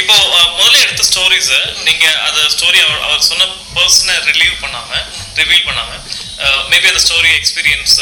இப்போ 0.00 0.14
முதல்ல 0.56 0.80
எடுத்த 0.84 1.02
ஸ்டோரிஸ் 1.10 1.52
நீங்க 1.88 2.04
அந்த 2.26 2.40
ஸ்டோரி 2.54 2.78
அவர் 2.86 3.04
அவர் 3.06 3.28
சொன்ன 3.30 3.46
பர்சனை 3.76 4.16
ரிலீவ் 4.30 4.56
பண்ணாம 4.64 4.90
ரிவீல் 5.40 5.66
பண்ணாம 5.68 5.90
மேபி 6.70 6.86
அந்த 6.90 7.00
ஸ்டோரி 7.04 7.30
எக்ஸ்பீரியன்ஸ் 7.38 7.94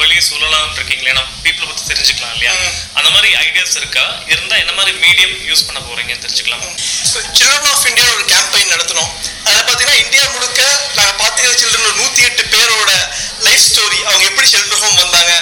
வெளியே 0.00 0.22
சொல்லலாம்னு 0.30 0.74
இருக்கீங்களா 0.78 1.10
ஏன்னா 1.12 1.24
பீப்புளை 1.44 1.66
பத்தி 1.68 1.82
தெரிஞ்சுக்கலாம் 1.90 2.32
இல்லையா? 2.36 2.52
அந்த 2.98 3.08
மாதிரி 3.14 3.28
ஐடியாஸ் 3.44 3.76
இருக்கா? 3.80 4.04
இருந்தா 4.32 4.56
என்ன 4.62 4.72
மாதிரி 4.78 4.92
மீடியம் 5.04 5.34
யூஸ் 5.50 5.64
பண்ண 5.66 5.80
போறீங்கன்னு 5.86 6.24
தெரிஞ்சுக்கலாம். 6.24 6.64
சில்ட்ரன் 7.12 7.68
ஆஃப் 7.72 7.86
இந்தியா 7.90 8.06
ஒரு 8.16 8.24
கேம்பெயின் 8.32 8.72
நடத்தினோம் 8.74 9.10
அதில் 9.46 9.64
பார்த்தீங்கன்னா 9.68 9.98
இந்தியா 10.04 10.24
முழுக்க 10.34 10.60
நாங்கள் 10.98 11.18
பார்த்துக்கிற 11.22 11.54
சில்ட்ரன் 11.62 11.98
நூற்றி 12.02 12.22
எட்டு 12.28 12.44
பேரோட 12.54 12.90
லைஃப் 13.46 13.66
ஸ்டோரி 13.70 13.98
அவங்க 14.08 14.24
எப்படி 14.30 14.48
ஷெல்டர் 14.54 14.82
ஹோம் 14.84 15.00
வந்தாங்க? 15.04 15.32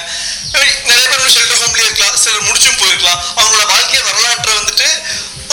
நிறைய 0.90 1.06
பேர் 1.10 1.34
ஷெல்டர் 1.36 1.60
ஹோம்லேயே 1.62 1.86
இருக்கலாம். 1.88 2.16
சிலர் 2.24 2.46
முடிச்சும் 2.48 2.78
போயிருக்கலாம். 2.82 3.20
அவங்களோட 3.40 3.64
வாழ்க்கை 3.72 4.00
வரலாற்றை 4.08 4.52
வந்துட்டு 4.60 4.88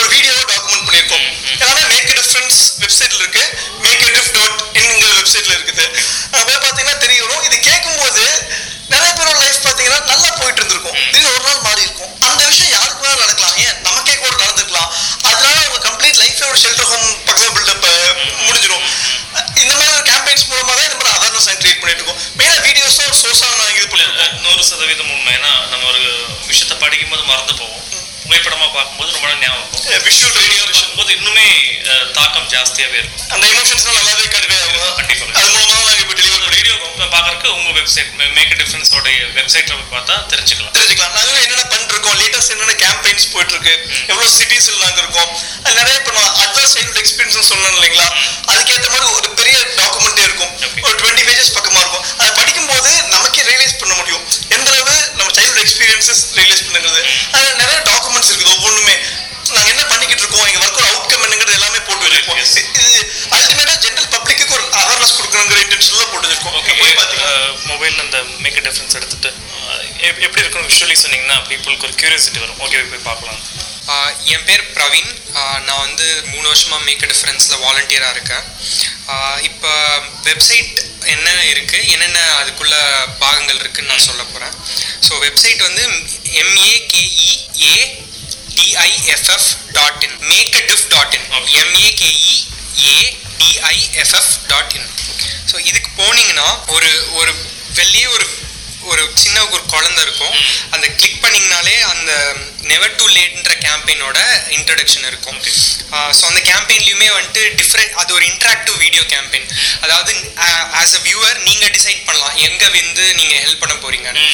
ஒரு 0.03 0.11
வீடியோவை 0.15 0.43
டாக்குமெண்ட் 0.51 0.85
பண்ணியிருக்கோம். 0.87 1.25
எல்லாமே 1.63 1.83
மேக் 1.91 2.09
டிஃப்ரென்ஸ் 2.19 2.57
வெப்சைட்ல 2.83 3.19
இருக்கு. 3.21 3.43
மேக் 3.83 4.03
டிஃப் 4.15 4.31
டாட் 4.37 4.57
இன்னுங்கிற 4.79 5.11
வெப்சைட்ல 5.19 5.53
இருக்குது. 5.57 5.85
போய் 6.47 6.61
பார்த்தீங்கன்னா 6.63 6.97
தெரிய 7.05 7.19
வரும் 7.25 7.43
இது 7.47 7.55
கேட்கும்போது 7.69 8.23
நிறைய 8.93 9.11
பேரோட 9.17 9.37
லைஃப் 9.43 9.61
பார்த்தீங்கன்னா 9.67 10.01
நல்லா 10.11 10.29
போயிட்டு 10.39 10.59
இருந்திருக்கும். 10.61 10.97
திடீர்னு 11.11 11.31
ஒரு 11.35 11.42
தாக்கம் 32.33 32.51
ஜாஸ்தியாவே 32.53 32.97
இருக்கும். 32.99 33.25
அந்த 33.33 33.45
எமோஷன்ஸ்லாம் 33.53 33.97
நல்லாவே 33.97 34.23
கன்வே 34.35 34.55
ஆகும் 34.65 34.95
கண்டிப்பா. 34.99 35.25
அது 35.37 35.49
மூலமா 35.55 35.73
தான் 35.73 35.85
நாங்கள் 35.87 36.03
இப்போ 36.03 36.15
டெலிவர் 36.19 36.43
பண்ணி 36.43 36.57
வீடியோ 36.59 36.75
பார்க்கறதுக்கு 37.15 37.49
உங்க 37.57 37.69
வெப்சைட் 37.79 38.09
மேக் 38.37 38.53
டிஃபரன்ஸோட 38.61 39.07
வெப்சைட்ல 39.37 39.75
பார்த்தா 39.93 40.15
தெரிஞ்சுக்கலாம். 40.31 40.73
தெரிஞ்சுக்கலாம். 40.77 41.13
நாங்களும் 41.17 41.43
என்னென்ன 41.43 41.65
பண்ணிட்டு 41.71 41.93
இருக்கோம் 41.95 42.17
லேட்டஸ்ட் 42.21 42.53
என்னென்ன 42.55 42.75
கேம்பெயின்ஸ் 42.83 43.27
போயிட்டு 43.33 43.53
இருக்கு 43.55 43.73
எவ்வளவு 44.11 44.31
சிட்டிஸ்ல 44.39 44.79
நாங்க 44.85 44.99
இருக்கோம் 45.03 45.29
அது 45.65 45.75
நிறைய 45.81 45.97
நான் 46.17 46.33
அட்வான்ஸ் 46.43 46.73
சைல்டு 46.75 46.99
எக்ஸ்பீரியன்ஸ் 47.03 47.49
சொன்னேன் 47.51 47.75
இல்லைங்களா? 47.77 48.07
அதுக்கேற்ற 48.51 48.87
மாதிரி 48.93 49.07
ஒரு 49.17 49.29
பெரிய 49.39 49.57
டாக்குமெண்டே 49.79 50.23
இருக்கும். 50.27 50.51
ஒரு 50.85 50.95
டுவெண்ட்டி 51.01 51.23
பேஜஸ் 51.29 51.53
பக்கமா 51.57 51.79
இருக்கும். 51.83 52.03
அதை 52.21 52.31
படிக்கும்போது 52.39 52.91
நமக்கே 53.13 53.43
ரியலைஸ் 53.51 53.77
பண்ண 53.81 53.93
முடியும். 54.01 54.23
எந்த 54.55 54.67
அளவு 54.73 54.95
நம்ம 55.17 55.29
சைல்டு 55.37 55.61
எக்ஸ்பீரியன்சஸ் 55.65 56.23
ரியலைஸ் 56.39 56.52
அந்த 67.99 68.17
மேக் 68.39 68.61
டிஃபரன்ஸ் 68.67 68.95
எப்- 69.99 70.19
எப்படி 70.19 70.41
இருக்கும் 70.41 70.67
விஷுவலி 70.67 70.95
சொன்னீங்கன்னா 71.01 71.37
பீப்புளுக்கு 71.49 71.83
ஒரு 71.83 71.95
கியூரியாசிட்டி 72.01 72.39
வரும். 72.39 72.59
ஓகே 72.59 72.89
போய் 72.89 73.03
பார்க்கலாம். 73.03 73.41
என் 74.25 74.43
பேர் 74.45 74.71
பிரவீன். 74.75 75.11
நான் 75.65 75.79
வந்து 75.79 76.23
மூணு 76.25 76.47
வருஷமாக 76.47 76.83
மேக் 76.83 77.05
டிஃப்ரென்ஸில் 77.05 77.61
வாலண்டியராக 77.63 78.11
இருக்கேன். 78.11 78.43
இப்போ 79.41 79.71
வெப்சைட் 80.23 80.77
என்ன 81.05 81.29
இருக்குது 81.53 81.87
என்னென்ன 81.87 82.19
அதுக்குள்ள 82.39 82.75
பாகங்கள் 83.19 83.55
இருக்குன்னு 83.55 83.91
நான் 83.91 84.07
சொல்ல 84.07 84.23
போகிறேன் 84.23 84.53
ஸோ 85.07 85.13
வெப்சைட் 85.25 85.61
வந்து 85.61 85.83
M A K E A 86.43 87.75
D I F F 88.55 89.49
dot 89.71 90.03
in 90.03 90.17
make 90.27 90.65
diff 90.67 90.87
dot 90.87 91.13
in 91.13 91.27
M A K E A 91.63 92.97
D I F F 93.39 94.31
dot 94.47 94.75
in 94.75 94.89
so 95.51 95.65
இதுக்கு 95.65 95.89
போனீங்கன்னா 95.97 96.47
ஒரு 96.67 96.91
ஒரு 97.13 97.33
வெளியே 97.75 98.07
ஒரு 98.15 98.25
ஒரு 98.91 99.03
சின்ன 99.15 99.45
ஒரு 99.45 99.63
குழந்தை 99.73 100.01
இருக்கும் 100.05 100.35
அந்த 100.73 100.87
கிளிக் 100.91 101.21
பண்ணீங்கனாலே 101.23 101.75
அந்த 101.91 102.11
நெவர் 102.71 102.95
டு 102.95 103.05
லேட்ன்ற 103.15 103.53
கேம்பெயினோட 103.63 104.17
இன்ட்ரடக்ஷன் 104.57 105.07
இருக்கும் 105.11 105.39
ஸோ 106.17 106.23
அந்த 106.29 106.41
கேம்பெயின்லையுமே 106.49 107.09
வந்துட்டு 107.11 107.55
டிஃப்ரெண்ட் 107.59 107.95
அது 108.01 108.13
ஒரு 108.17 108.25
இன்ட்ராக்டிவ் 108.31 108.77
வீடியோ 108.85 109.03
கேம்பெயின் 109.13 109.47
அதாவது 109.83 110.11
ஆஸ் 110.81 110.95
அ 110.95 111.01
வியூவர் 111.07 111.39
நீங்கள் 111.47 111.73
டிசைட் 111.77 112.05
பண்ணலாம் 112.05 112.37
எங்கே 112.47 112.69
வந்து 112.77 113.13
நீங்கள் 113.19 113.41
ஹெல்ப் 113.45 113.63
பண்ண 113.63 113.77
போறீங்கன்னு 113.77 114.27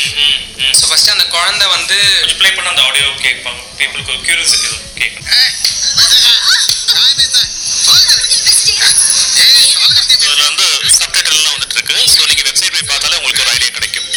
ஸோ 0.79 0.85
ஃபர்ஸ்ட் 0.89 1.09
அந்த 1.09 1.25
குழந்தை 1.29 1.65
வந்து 1.75 1.97
ப்ளே 2.39 2.51
பண்ண 2.51 2.69
அந்த 2.69 2.81
ஆடியோ 2.89 3.07
கேட்பாங்க 3.21 3.61
பீப்புளுக்கு 3.79 4.13
ஒரு 4.15 4.25
கியூரியாசிட்டி 4.25 4.69
கேட்கும் 4.97 5.25
சப்டைட்டில்லாம் 6.89 9.08
வந்துட்டு 11.59 11.77
இருக்கு 11.79 11.95
ஸோ 12.15 12.21
நீங்கள் 12.29 12.47
வெப்சைட் 12.49 12.73
போய் 12.75 12.89
பார்த்தாலே 12.91 13.17
உங்களுக்கு 13.19 13.43
ஒரு 13.45 13.53
ஐடியா 13.57 13.71
கிடைக்கும். 13.77 14.07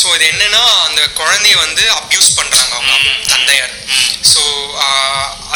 ஸோ 0.00 0.08
இது 0.16 0.26
என்னன்னா 0.32 0.60
அந்த 0.88 1.00
குழந்தைய 1.18 1.54
வந்து 1.64 1.82
அப்யூஸ் 2.00 2.28
பண்ணுறாங்க 2.36 2.72
அவங்க 2.76 2.92
தந்தையார். 3.32 3.74
ஸோ 4.32 4.42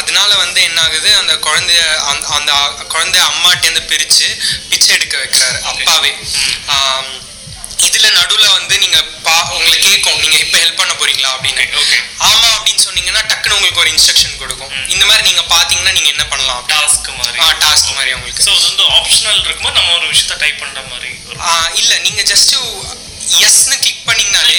அதனால 0.00 0.30
வந்து 0.42 0.60
என்ன 0.68 0.78
ஆகுது? 0.86 1.10
அந்த 1.20 1.34
குழந்தைய 1.46 1.82
அந்த 2.10 2.26
அந்த 2.38 2.52
குழந்தைய 2.94 3.22
அம்மாட்டேருந்து 3.32 3.84
பிரித்து 3.92 4.28
பிச்சை 4.70 4.90
எடுக்க 4.96 5.14
வைக்கிறாரு. 5.22 5.58
அப்பாவே. 5.70 6.12
இதுல 7.86 8.08
நடுவுல 8.18 8.46
வந்து 8.52 8.74
நீங்க 8.78 8.98
பா 9.26 9.34
உங்களை 9.54 9.76
கேட்கும். 9.78 10.18
நீங்க 10.22 10.36
இப்ப 10.44 10.56
ஹெல்ப் 10.58 10.80
பண்ண 10.80 10.92
போறீங்களா 10.94 11.30
அப்படின்னு. 11.34 11.64
Okay. 11.82 12.00
ஆமா 12.28 12.48
அப்படின்னு 12.56 12.82
சொன்னீங்கன்னா 12.86 13.22
டக்குன்னு 13.30 13.56
உங்களுக்கு 13.56 13.82
ஒரு 13.84 13.90
இன்ஸ்ட்ரக்ஷன் 13.94 14.38
கொடுக்கும். 14.38 14.72
இந்த 14.88 15.04
மாதிரி 15.04 15.24
நீங்க 15.28 15.42
பாத்தீங்கன்னா 15.54 15.92
நீங்க 15.92 16.10
என்ன 16.14 16.24
பண்ணலாம் 16.26 16.62
டாஸ்க் 16.72 17.08
மாதிரி. 17.20 17.38
டாஸ்க் 17.64 17.94
மாதிரி 17.96 18.12
உங்களுக்கு. 18.12 18.44
ஸோ 18.46 18.52
அது 18.56 18.66
வந்து 18.70 18.84
ஆப்ஷனல் 18.98 19.40
இருக்குமா 19.44 19.72
நம்ம 19.78 19.90
ஒரு 19.98 20.06
விஷயத்த 20.12 20.36
டைப் 20.36 20.60
பண்ற 20.60 20.80
மாதிரி 20.92 21.10
ஆ, 21.42 21.52
இல்ல 21.74 21.92
நீங்க 21.98 22.22
ஜஸ்ட் 22.30 22.52
எஸ்னு 23.44 23.76
கிளிக் 23.82 24.04
பண்ணீங்கனாலே. 24.08 24.56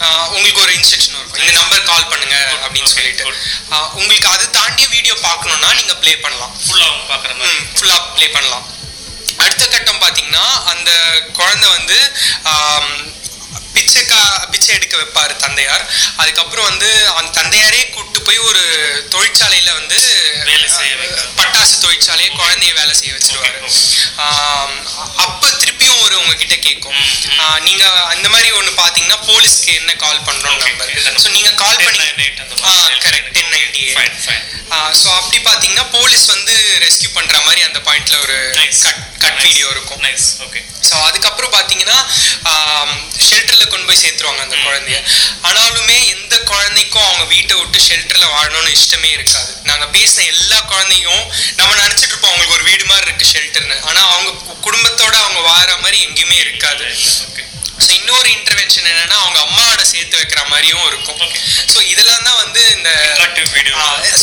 ஆ, 0.00 0.06
உங்களுக்கு 0.34 0.60
ஒரு 0.62 0.72
இன்ஸ்ட்ரக்ஷன் 0.78 1.14
இருக்கும் 1.14 1.42
இந்த 1.42 1.54
நம்பர் 1.58 1.86
கால் 1.90 2.08
பண்ணுங்க 2.08 2.36
அப்படின்னு 2.64 2.90
சொல்லிட்டு. 2.94 3.24
ஆ, 3.72 3.76
உங்களுக்கு 3.94 4.28
அது 4.28 4.44
தாண்டிய 4.50 4.86
வீடியோ 4.88 5.14
பார்க்கணும்னா 5.22 5.70
நீங்க 5.74 5.94
ப்ளே 6.02 6.14
பண்ணலாம். 6.16 6.52
ஃபுல்லா 6.66 6.88
பார்க்குற 7.10 7.32
மாதிரி. 7.34 7.58
ஃபுல்லா 7.78 7.96
ப்ளே 8.16 8.28
பண்ணலாம். 8.28 8.66
அடுத்த 9.46 9.64
கட்டம் 9.68 10.02
பாத்தீங்கன்னா 10.02 10.44
அந்த 10.72 10.90
குழந்தை 11.34 11.68
வந்து 11.70 11.98
பிச்சைக்கா 13.76 14.20
பிச்சை 14.52 14.70
எடுக்க 14.74 14.94
வைப்பாரு 14.96 15.32
தந்தையார் 15.38 15.82
அதுக்கப்புறம் 16.20 16.68
வந்து 16.68 16.88
அந்த 17.16 17.30
தந்தையாரே 17.36 17.80
கூட்டு 17.88 18.18
போய் 18.26 18.38
ஒரு 18.46 18.62
தொழிற்சாலையில 19.12 19.70
வந்து. 19.74 19.98
பட்டாசு 21.38 21.74
தொழிற்சாலையை 21.82 22.30
குழந்தைய 22.32 22.72
வேலை 22.78 22.94
செய்ய 22.94 23.12
வச்சிருவாரு 23.16 23.58
அப்ப 25.24 25.42
திருப்பியும் 25.60 26.00
ஒரு 26.04 26.14
உங்ககிட்ட 26.20 26.56
கேட்கும் 26.58 26.98
ஆ, 27.36 27.44
நீங்க 27.66 27.84
அந்த 28.12 28.26
மாதிரி 28.28 28.50
ஒண்ணு 28.58 28.72
பாத்தீங்கன்னா 28.80 29.20
போலீஸ்க்கு 29.28 29.72
என்ன 29.80 29.92
கால் 29.98 30.24
பண்றோம் 30.24 30.56
Okay, 30.56 30.70
நம்பர். 30.70 31.20
ஸோ 31.22 31.28
நீங்க 31.36 31.50
கால் 31.56 31.78
பண்ணி 31.78 31.98
1098 31.98 32.42
அந்த 32.44 32.56
மாதிரி. 32.62 32.98
Correct 33.06 33.32
ten 33.36 33.52
ninety. 33.52 33.84
ஸோ 35.00 35.08
அப்படி 35.18 35.38
பாத்தீங்கன்னா 35.42 35.86
போலீஸ் 35.92 36.26
வந்து 36.32 36.54
ரெஸ்கியூ 36.84 37.10
பண்ற 37.12 37.34
மாதிரி 37.42 37.60
அந்த 37.62 37.80
பாயிண்ட்ல 37.86 38.16
ஒரு 38.24 38.35
வீடியோ 39.46 39.66
இருக்கும். 39.74 40.02
நைஸ் 40.06 40.28
ஓகே 40.46 40.60
ஸோ 40.88 40.94
அதுக்கப்புறம் 41.08 41.52
பார்த்தீங்கன்னா 41.56 41.98
ஷெல்டரில் 43.26 43.70
கொண்டு 43.72 43.86
போய் 43.88 44.00
சேர்த்துருவாங்க 44.02 44.42
அந்த 44.46 44.56
குழந்தைய. 44.66 44.98
ஆனாலுமே 45.48 45.96
எந்த 46.14 46.34
குழந்தைக்கும் 46.50 47.06
அவங்க 47.08 47.24
வீட்டை 47.34 47.54
விட்டு 47.60 47.78
ஷெல்டரில் 47.88 48.32
வாழணும்னு 48.34 48.74
இஷ்டமே 48.78 49.10
இருக்காது. 49.16 49.50
நாங்கள் 49.70 49.92
பேசின 49.96 50.26
எல்லா 50.34 50.58
குழந்தையும் 50.72 51.24
நம்ம 51.58 51.72
நினச்சிட்டு 51.82 52.12
இருப்போம் 52.12 52.32
அவங்களுக்கு 52.32 52.56
ஒரு 52.58 52.66
வீடு 52.70 52.84
மாதிரி 52.92 53.06
இருக்கு 53.08 53.32
ஷெல்டர்னு 53.34 53.76
ஆனால் 53.88 54.08
அவங்க 54.14 54.56
குடும்பத்தோட 54.68 55.14
அவங்க 55.24 55.40
வாழற 55.50 55.74
மாதிரி 55.84 55.98
எங்கேயுமே 56.06 56.38
இருக்காது. 56.46 56.86
ஓகே 57.28 57.44
ஸோ 57.84 57.90
இன்னொரு 57.98 58.28
இன்டர்வென்ஷன் 58.36 58.88
என்னன்னா 58.92 59.16
அவங்க 59.24 59.38
அம்மாவோட 59.46 59.82
சேர்த்து 59.92 60.16
வைக்கிற 60.20 60.40
மாதிரியும் 60.52 60.86
இருக்கும். 60.90 61.20
ஸோ 61.72 61.78
இதெல்லாம் 61.92 62.24
தான் 62.28 62.40
வந்து 62.44 62.62
இந்த. 62.76 62.90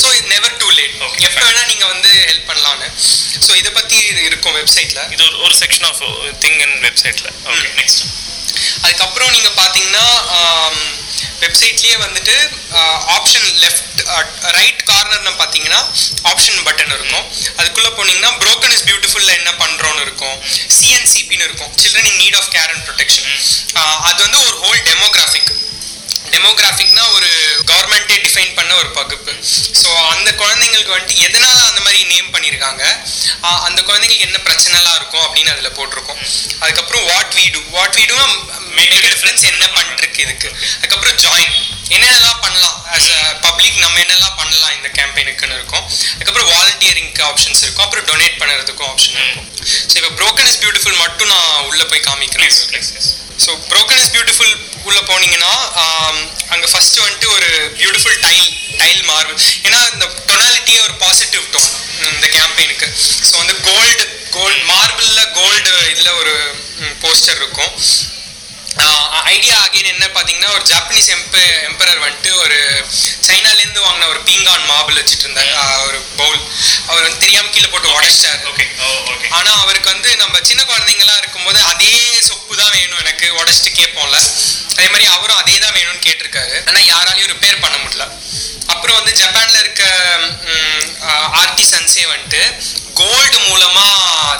ஸோ 0.00 0.08
நெவர் 0.32 0.56
டூ 0.62 0.68
லேட் 0.78 0.96
எப்போ 1.28 1.40
வேணா 1.46 1.62
நீங்க 1.72 1.86
வந்து 1.94 2.10
ஹெல்ப் 2.30 2.48
பண்ணலாம்னு. 2.50 2.88
ஸோ 3.46 3.52
இதை 3.60 3.70
பத்தி 3.78 3.98
இருக்கும் 4.28 4.56
வெப்சைட்ல 4.60 5.00
இது 5.14 5.22
ஒரு 5.28 5.38
ஒரு 5.46 5.54
செக்ஷன் 5.62 5.86
ஆஃப் 5.90 6.02
திங் 6.44 6.60
இன் 6.66 6.76
வெப்சைட்ல 6.86 7.28
ஓகே 7.52 7.70
நெக்ஸ்ட் 7.80 8.02
அதுக்கப்புறம் 8.84 9.32
நீங்க 9.36 9.50
பாத்தீங்கன்னா 9.62 10.06
வெப்சைட்லேயே 11.42 11.96
வந்துட்டு 12.04 12.36
ஆப்ஷன் 13.16 13.48
லெஃப்ட் 13.64 14.00
ரைட் 14.58 14.82
கார்னர்னு 14.90 15.32
பார்த்தீங்கன்னா 15.40 15.80
ஆப்ஷன் 16.32 16.62
பட்டன் 16.68 16.94
இருக்கும். 16.98 17.26
அதுக்குள்ளே 17.58 17.90
போனீங்கன்னா 17.98 18.32
ப்ரோக்கன் 18.44 18.74
இஸ் 18.76 18.86
பியூட்டிஃபுல்ல 18.90 19.32
என்ன 19.40 19.50
பண்ணுறோன்னு 19.62 20.04
இருக்கும். 20.06 20.36
சிஎன்சிபின்னு 20.78 21.46
இருக்கும். 21.48 21.72
Children 21.82 22.08
in 22.12 22.20
need 22.22 22.38
of 22.40 22.50
care 22.56 22.70
and 22.74 22.86
protection 22.88 23.30
அது 24.08 24.18
வந்து 24.26 24.40
ஒரு 24.48 24.56
ஹோல் 24.64 24.82
டெமோகிராஃபிக் 24.90 25.52
டெமோகிராஃபிக்னா 26.34 27.02
ஒரு 27.16 27.28
கவர்மெண்ட்டே 27.70 28.16
டிஃபைன் 28.24 28.54
பண்ண 28.58 28.70
ஒரு 28.82 28.88
பகுப்பு. 28.98 29.32
ஸோ 29.80 29.88
அந்த 30.12 30.28
குழந்தைங்களுக்கு 30.40 30.94
வந்துட்டு 30.94 31.20
எதனால 31.26 31.58
அந்த 31.70 31.80
மாதிரி 31.84 31.98
நேம் 32.12 32.32
பண்ணியிருக்காங்க 32.34 32.82
அந்த 33.66 33.80
குழந்தைங்களுக்கு 33.88 34.26
என்ன 34.28 34.38
பிரச்சனைலாம் 34.48 34.96
இருக்கும் 35.00 35.24
அப்படின்னு 35.26 35.52
அதில் 35.54 35.76
போட்டிருக்கோம். 35.78 36.20
அதுக்கப்புறம் 36.62 37.04
what 37.10 37.34
we 37.38 37.44
do 37.56 37.60
what 37.76 37.96
we 37.98 38.04
make 38.78 38.94
difference 39.12 39.44
என்ன 39.52 39.64
பண்ணிருக்கு 39.76 40.20
இதுக்கு 40.26 40.48
அதுக்கப்புறம் 40.76 41.18
ஜாயின் 41.24 41.54
என்னென்னலாம் 41.94 42.40
பண்ணலாம்? 42.44 42.76
ஆஸ் 42.94 43.08
அ 43.16 43.18
பப்ளிக் 43.46 43.78
நம்ம 43.84 43.96
என்னெல்லாம் 44.04 44.36
பண்ணலாம் 44.40 44.74
இந்த 44.76 44.88
கேம்பெயினுக்குன்னு 44.98 45.56
இருக்கும். 45.58 45.84
அதுக்கப்புறம் 46.14 46.48
வாலண்டியரிங்க்கு 46.54 47.22
ஆப்ஷன்ஸ் 47.30 47.62
இருக்கும். 47.64 47.84
அப்புறம் 47.86 48.06
டொனேட் 48.10 48.38
பண்ணுறதுக்கும் 48.40 48.88
ஆப்ஷன் 48.92 49.18
இருக்கும். 49.24 49.48
ஸோ 49.90 49.94
இப்போ 50.00 50.12
broken 50.20 50.44
இஸ் 50.50 50.58
பியூட்டிஃபுல் 50.62 50.96
மட்டும் 51.04 51.30
நான் 51.34 51.66
உள்ளே 51.70 51.84
போய் 51.90 52.06
காமிக்கிறேன். 52.08 52.54
ஸோ 53.44 53.50
broken 53.72 53.96
இஸ் 54.02 54.10
பியூட்டிஃபுல் 54.14 54.54
உள்ள 54.88 54.98
போனீங்கன்னா 55.10 55.52
அங்கே 56.54 56.68
ஃபர்ஸ்ட் 56.72 56.98
வந்துட்டு 57.04 57.28
ஒரு 57.36 57.48
பியூட்டிஃபுல் 57.80 58.18
டைல் 58.26 58.48
டைல் 58.82 59.02
மார்பிள் 59.10 59.38
ஏன்னா 59.66 59.78
இந்த 59.94 60.06
டொனாலிட்டியே 60.30 60.80
ஒரு 60.86 60.94
பாசிட்டிவ் 61.04 61.44
டோன் 61.54 61.70
இந்த 62.14 62.26
கேம்பெயினுக்கு 62.36 62.88
ஸோ 63.28 63.34
வந்து 63.42 63.54
கோல்டு 63.68 64.04
கோல்டு 64.36 64.60
மார்பிளில் 64.72 65.30
கோல்டு 65.38 65.72
இதில் 65.92 66.18
ஒரு 66.22 66.34
போஸ்டர் 67.04 67.38
இருக்கும். 67.42 67.72
ஐடியா 69.32 69.56
அகைன் 69.64 69.90
என்ன 69.92 70.06
பார்த்தீங்கன்னா 70.06 70.50
ஒரு 70.56 70.64
ஜாப்பனீஸ் 70.70 71.10
எம்ப 71.16 71.36
எம்பரர் 71.68 72.02
வந்துட்டு 72.04 72.30
ஒரு 72.44 72.58
சைனாலேருந்து 73.28 73.80
வாங்கின 73.86 74.08
ஒரு 74.12 74.20
பீங்கான் 74.28 74.66
மார்பிள் 74.70 74.98
வச்சுட்டு 75.00 75.24
இருந்தார் 75.26 75.52
ஒரு 75.88 75.98
பவுல் 76.20 76.40
அவர் 76.88 77.04
வந்து 77.06 77.22
தெரியாம 77.24 77.50
கீழே 77.54 77.68
போட்டு 77.68 77.94
உடைச்சிட்டாரு. 77.96 78.40
ஓகே 78.50 78.66
ஓகே 79.12 79.28
ஆனா 79.38 79.50
அவருக்கு 79.62 79.92
வந்து 79.94 80.10
நம்ம 80.22 80.36
சின்ன 80.50 80.62
குழந்தைங்களா 80.64 81.16
இருக்கும்போது 81.22 81.60
அதே 81.72 81.92
சொப்பு 82.28 82.54
தான் 82.60 82.74
வேணும் 82.76 83.02
எனக்கு 83.04 83.26
உடச்சிட்டு 83.40 83.72
கேட்போம்ல. 83.80 84.18
அதே 84.74 84.86
மாதிரி 84.92 85.06
அவரும் 85.16 85.40
அதே 85.42 85.56
தான் 85.58 85.76
வேணும்னு 85.78 86.04
கேட்டிருக்காரு. 86.06 86.56
ஆனா 86.68 86.80
யாராலையும் 86.92 87.32
ரிப்பேர் 87.34 87.62
பண்ண 87.64 87.76
முடியல. 87.84 88.06
அப்புறம் 88.74 88.98
வந்து 88.98 89.12
ஜப்பான்ல 89.20 89.58
இருக்க 89.64 89.82
ஆர்டிசன்ஸே 91.42 92.04
வந்துட்டு 92.12 92.42
கோல்டு 93.00 93.38
மூலமா 93.48 93.86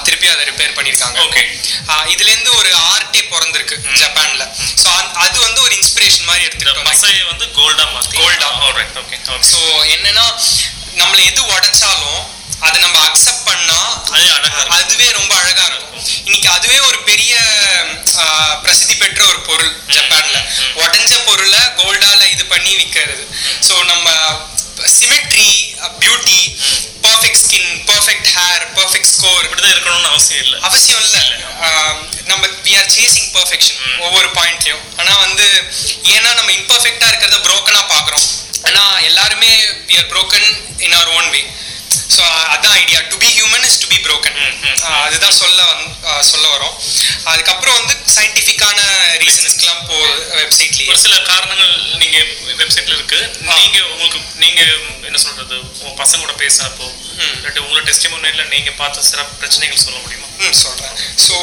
திருப்பி 0.07 0.27
அதை 0.33 0.43
ரிப்பேர் 0.51 0.77
பண்ணியிருக்காங்க 0.77 1.19
Okay. 1.25 1.45
ஆஹ் 1.93 2.07
இதுல 2.13 2.31
இருந்து 2.33 2.51
ஒரு 2.61 2.71
ஆர்ட்டே 2.91 3.23
பிறந்திருக்கு 3.33 3.77
ஜப்பான்ல 4.27 4.45
ஸோ 4.83 4.89
அது 5.25 5.37
வந்து 5.41 5.61
ஒரு 5.67 5.75
இன்ஸ்பிரேஷன் 5.79 6.29
மாதிரி 6.29 6.43
இந்த 6.43 6.49
எடுத்துக்கிட்டோம் 6.49 6.91
பசையை 6.93 7.23
வந்து 7.31 7.47
கோல்டா 7.57 7.85
மாத்தி. 7.89 8.17
ஆ. 8.49 8.51
ஆல்ரைட் 8.63 8.97
ஓகே 9.03 9.17
ஸோ 9.51 9.61
என்னன்னா 9.95 10.25
நம்மளை 11.01 11.23
எது 11.25 11.43
உடைச்சாலும் 11.51 12.23
அதை 12.61 12.77
நம்ம 12.83 12.99
அக்செப்ட் 13.07 13.47
பண்ணா 13.47 13.79
அது 14.13 14.27
அழகா. 14.37 14.61
அதுவே 14.77 15.07
ரொம்ப 15.19 15.33
அழகா 15.41 15.65
இருக்கும். 15.67 15.91
இன்னைக்கு 16.27 16.49
அதுவே 16.51 16.79
ஒரு 16.89 16.99
பெரிய 17.05 17.33
பிரசித்தி 18.65 18.95
பெற்ற 18.95 19.21
ஒரு 19.27 19.41
பொருள் 19.49 19.73
ஜப்பான்ல. 19.95 20.39
உடஞ்ச 20.83 21.13
பொருளை 21.27 21.61
கோல்டால 21.81 22.21
இது 22.35 22.45
பண்ணி 22.47 22.73
விற்கிறது 22.81 23.25
ஸோ 23.69 23.75
நம்ம 23.85 24.07
symmetry 24.99 25.49
beauty 26.03 26.41
perfect 27.07 27.41
skin 27.43 27.71
perfect 27.91 28.29
hair 28.37 28.65
perfect 28.79 29.11
score 29.15 29.45
இப்படிதான் 29.47 29.75
இருக்கணும்னு 29.75 30.11
அவசியம் 30.13 30.43
இல்லை. 30.45 30.59
அவசியம் 30.61 31.03
இல்லை. 31.07 31.23
நம்ம 32.31 32.47
வி 32.67 32.73
ஆர் 32.81 32.91
சேசிங் 32.97 33.31
பர்ஃபெக்ஷன் 33.37 33.81
ஒவ்வொரு 33.99 34.29
பாயிண்ட்லயும் 34.39 34.85
ஆனா 34.97 35.13
வந்து 35.25 35.47
ஏன்னா 36.15 36.31
நம்ம 36.39 36.53
இம்பர்ஃபெக்டா 36.61 37.09
இருக்கிறத 37.11 37.39
broken-ஆ 37.49 37.83
பார்க்குறோம். 37.95 38.27
ஆனா 38.69 38.83
எல்லாருமே 39.01 39.51
we 39.89 39.97
are 40.01 40.11
broken 40.15 40.45
in 40.79 40.95
our 40.99 41.09
own 41.19 41.31
way 41.31 41.43
so 42.15 42.23
அதான் 42.55 42.77
idea 42.81 43.01
to 43.11 43.17
be 43.19 43.31
human 43.37 43.65
is 43.65 43.79
to 43.79 43.87
be. 43.87 43.99
ஆஹ் 44.87 45.03
அதுதான் 45.03 45.37
சொல்ல 45.37 45.59
ஆஹ் 46.11 46.25
சொல்ல 46.31 46.47
வரோம். 46.49 46.75
அதுக்கப்புறம் 47.25 47.77
வந்து 47.79 47.95
சயின்டிஃபிக்கான 48.15 48.79
ரீசன்ஸ்க்கெலாம் 49.23 49.83
போ 49.87 49.97
வெப்சைட்லேயே 50.39 50.89
ஒரு 50.91 50.99
சில 50.99 51.15
காரணங்கள் 51.23 51.73
நீங்க 52.03 52.19
வெப்சைட்ல 52.61 52.95
இருக்கு. 52.95 53.21
நீங்க 53.53 53.79
உங்களுக்கு 53.93 54.21
நீங்க 54.37 54.61
என்ன 55.09 55.19
சொல்றது 55.19 55.55
உங்க 55.81 55.95
பசங்களோட 56.03 56.35
பேசினப்போ 56.43 56.87
ம். 57.17 57.35
இல்லாட்டி 57.37 57.63
உங்களோட 57.65 57.85
டெஸ்டிமோனியல்ல 57.91 58.45
நீங்க 58.49 58.71
பார்த்த 58.75 59.09
சிறப்பு 59.11 59.35
பிரச்சனைகள் 59.35 59.85
சொல்ல 59.87 59.99
முடியுமா? 59.99 60.29
ம் 60.41 60.57
சொல்கிறேன் 60.61 60.95
ஸோ 61.27 61.35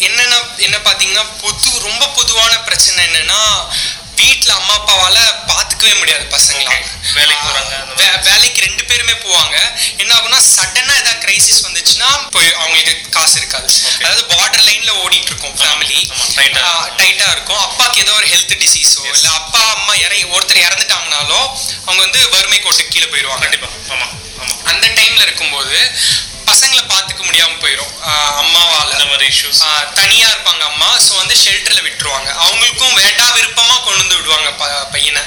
என்னென்ன 0.00 0.36
என்ன 0.60 0.76
பார்த்தீங்கன்னா 0.80 1.26
பொது 1.42 1.56
ரொம்ப 1.88 2.04
பொதுவான 2.10 2.52
பிரச்சனை 2.62 3.00
என்னன்னா 3.06 3.42
வீட்டில் 4.20 4.56
அம்மா 4.56 4.74
அப்பாவால் 4.78 5.20
பார்த்துக்கவே 5.50 5.92
முடியாது 5.98 6.24
பசங்களா. 6.32 6.72
Okay. 6.72 6.80
வேலைக்கு 7.14 7.44
போறாங்க, 7.44 7.74
காசு 13.30 13.40
இருக்காது. 13.42 13.68
அதாவது 14.04 14.22
பார்டர் 14.32 14.64
லைனில் 14.68 14.96
ஓடிட்டு 15.02 15.30
இருக்கும். 15.32 15.56
ஃபேமிலி 15.60 15.98
ஆ 16.68 17.32
இருக்கும். 17.34 17.60
அப்பாவுக்கு 17.66 18.00
ஏதோ 18.04 18.12
ஒரு 18.20 18.26
ஹெல்த் 18.32 18.54
டிசீஸோ. 18.62 19.02
இல்லை 19.16 19.30
அப்பா 19.40 19.60
அம்மா 19.76 19.92
இறை 20.06 20.20
ஒருத்தர் 20.34 20.64
இறந்துட்டாங்கனாலோ 20.68 21.40
அவங்க 21.86 22.00
வந்து 22.06 22.20
வறுமை 22.34 22.58
கோட்டுக்கு 22.64 22.94
கீழே 22.94 23.08
போயிடுவாங்க. 23.12 23.44
கண்டிப்பா. 23.46 23.68
ஆமா 23.92 24.06
ஆமா. 24.42 24.54
அந்த 24.72 24.84
டைம்ல 24.98 25.22
இருக்கும்போது 25.26 25.76
பசங்களை 26.50 26.82
பார்த்துக்க 26.92 27.22
முடியாம 27.26 27.58
போயிடும் 27.64 27.92
அம்மாவால. 28.42 28.88
இந்த 28.94 29.06
மாதிரி 29.10 29.26
இஷ்யூஸ் 29.32 29.60
தனியா 30.00 30.26
இருப்பாங்க 30.32 30.62
அம்மா. 30.70 30.88
ஸோ 31.06 31.12
வந்து 31.20 31.34
ஷெல்டர்ல 31.42 31.80
விட்டுருவாங்க. 31.86 32.28
அவங்களுக்கும் 32.44 32.96
வேண்டா 33.00 33.26
விருப்பமா 33.36 33.76
கொண்டு 33.84 34.00
வந்து 34.02 34.18
விடுவாங்க 34.20 34.50
பையனை. 34.94 35.22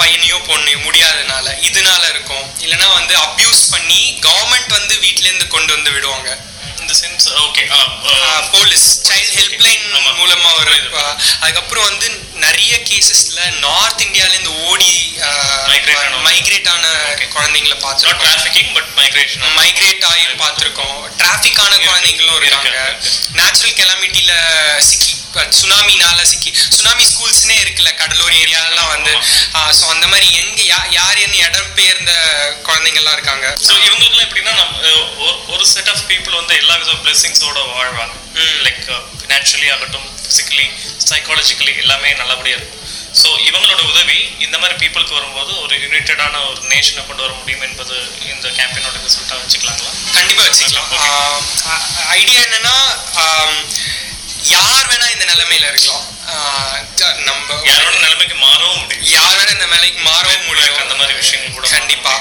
பையனையோ 0.00 0.38
பொண்ணையோ 0.50 0.78
முடியாதனால. 0.88 1.46
இதனால 1.68 2.02
இருக்கும். 2.14 2.44
இல்லைன்னா 2.64 2.90
வந்து 2.98 3.14
அப்யூஸ் 3.26 3.62
பண்ணி 3.74 4.02
கவர்மெண்ட் 4.26 4.76
வந்து 4.78 4.94
வீட்ல 5.06 5.26
இருந்து 5.30 5.48
கொண்டு 5.56 5.72
வந்து 5.76 5.90
விடுவாங்க. 5.96 6.30
இந்த 6.86 6.98
sense 7.00 7.32
okay 7.34 7.72
police 8.52 9.00
child 9.08 9.38
helpline. 9.38 9.74
மூலமா 10.16 10.54
ஒரு 10.58 10.90
அதுக்கப்புறம் 11.40 11.84
வந்து 11.84 12.10
நிறைய 12.32 12.76
கேசஸ்ல 12.76 13.58
நார்த் 13.58 14.00
இந்தியால 14.00 14.28
இருந்து 14.28 14.64
ஓடி. 14.64 15.12
மைக்ரேட் 16.24 16.68
ஆன. 16.68 16.86
குழந்தைங்களை 17.34 17.76
பார்த்துருக்கோம். 17.76 18.22
டிராஃபிக்கிங் 18.22 18.74
பட் 18.74 18.86
மைக்ரேஷன் 18.96 19.58
மைக்ரேட் 19.58 20.04
ஆகி 20.04 20.22
பார்த்துருக்கோம். 20.22 21.02
டிராஃபிக்கான 21.16 21.74
குழந்தைங்களும் 21.78 22.36
இருக்காங்க. 22.36 22.68
இருக்கு. 22.68 23.10
நேச்சுரல் 23.32 23.72
கெலாமிட்டியில 23.72 24.32
சிக்கி 24.78 25.14
சுனாமினால 25.34 26.22
சிக்கி. 26.22 26.54
சுனாமி 26.68 27.04
ஸ்கூல்ஸ்னே 27.04 27.50
இருக்குல்ல 27.50 27.94
கடலூர் 27.94 28.32
ஏரியாலலாம் 28.32 28.88
வந்து. 28.88 29.18
ஸோ 29.52 29.84
அந்த 29.88 30.06
மாதிரி 30.06 30.32
எங்க 30.32 30.62
யார் 30.90 31.16
என்ன 31.16 31.36
இடம் 31.36 31.74
பெயர்ந்த 31.74 32.12
குழந்தைங்கள்லாம் 32.62 33.12
இருக்காங்க? 33.12 33.56
ஸோ 33.66 33.70
இவங்களுக்குலாம் 33.70 34.28
எப்படின்னா 34.28 34.80
ஒரு- 34.82 35.64
எல்லா 36.62 36.74
வித 36.80 36.92
பிளெஸிங்ஸோட 37.04 37.58
வாழ்வாங்க. 37.74 38.14
லைக் 38.66 38.84
ஃபினான்ஷியலி 39.20 39.68
ஆகட்டும் 39.74 40.08
ஃபிசிக்கலி 40.22 40.66
சைக்காலஜிக்கலி 41.10 41.72
எல்லாமே 41.82 42.08
நல்லபடியாக 42.22 42.58
இருக்கும். 42.58 42.82
ஸோ 43.20 43.28
இவங்களோட 43.48 43.80
உதவி 43.92 44.18
இந்த 44.46 44.56
மாதிரி 44.62 44.74
பீப்புளுக்கு 44.80 45.14
வரும்போது 45.18 45.52
ஒரு 45.64 45.74
யுனைட்டடான 45.84 46.40
ஒரு 46.48 46.60
நேஷனை 46.72 47.02
கொண்டு 47.08 47.22
வர 47.24 47.32
முடியும் 47.38 47.64
என்பது 47.68 47.94
இந்த 48.32 48.46
கேம்பெயினோட 48.58 48.96
ரிசல்ட்டாக 49.06 49.38
வச்சுக்கலாங்களா? 49.42 49.92
கண்டிப்பா 50.16 50.42
வச்சுக்கலாம். 50.48 50.90
ஐடியா 52.18 52.40
என்னன்னா 52.48 52.76
யார் 54.56 54.88
வேணா 54.90 55.08
இந்த 55.14 55.24
நிலைமையில 55.32 55.70
இருக்கலாம். 55.72 56.04
நம்ம 57.28 57.48
யாரோட 57.70 57.94
நிலைமைக்கு 58.04 58.36
மாறவும் 58.46 58.80
முடியும். 58.80 59.08
யார் 59.16 59.36
வேணா 59.38 59.52
இந்த 59.56 59.66
நிலைக்கு 59.74 60.00
மாறவும் 60.10 60.46
முடியும். 60.46 60.78
அந்த 60.84 60.94
மாதிரி 61.00 61.14
விஷயங்கள் 61.22 61.56
கூட 61.58 61.66
கண்டிப்பா. 61.76 62.14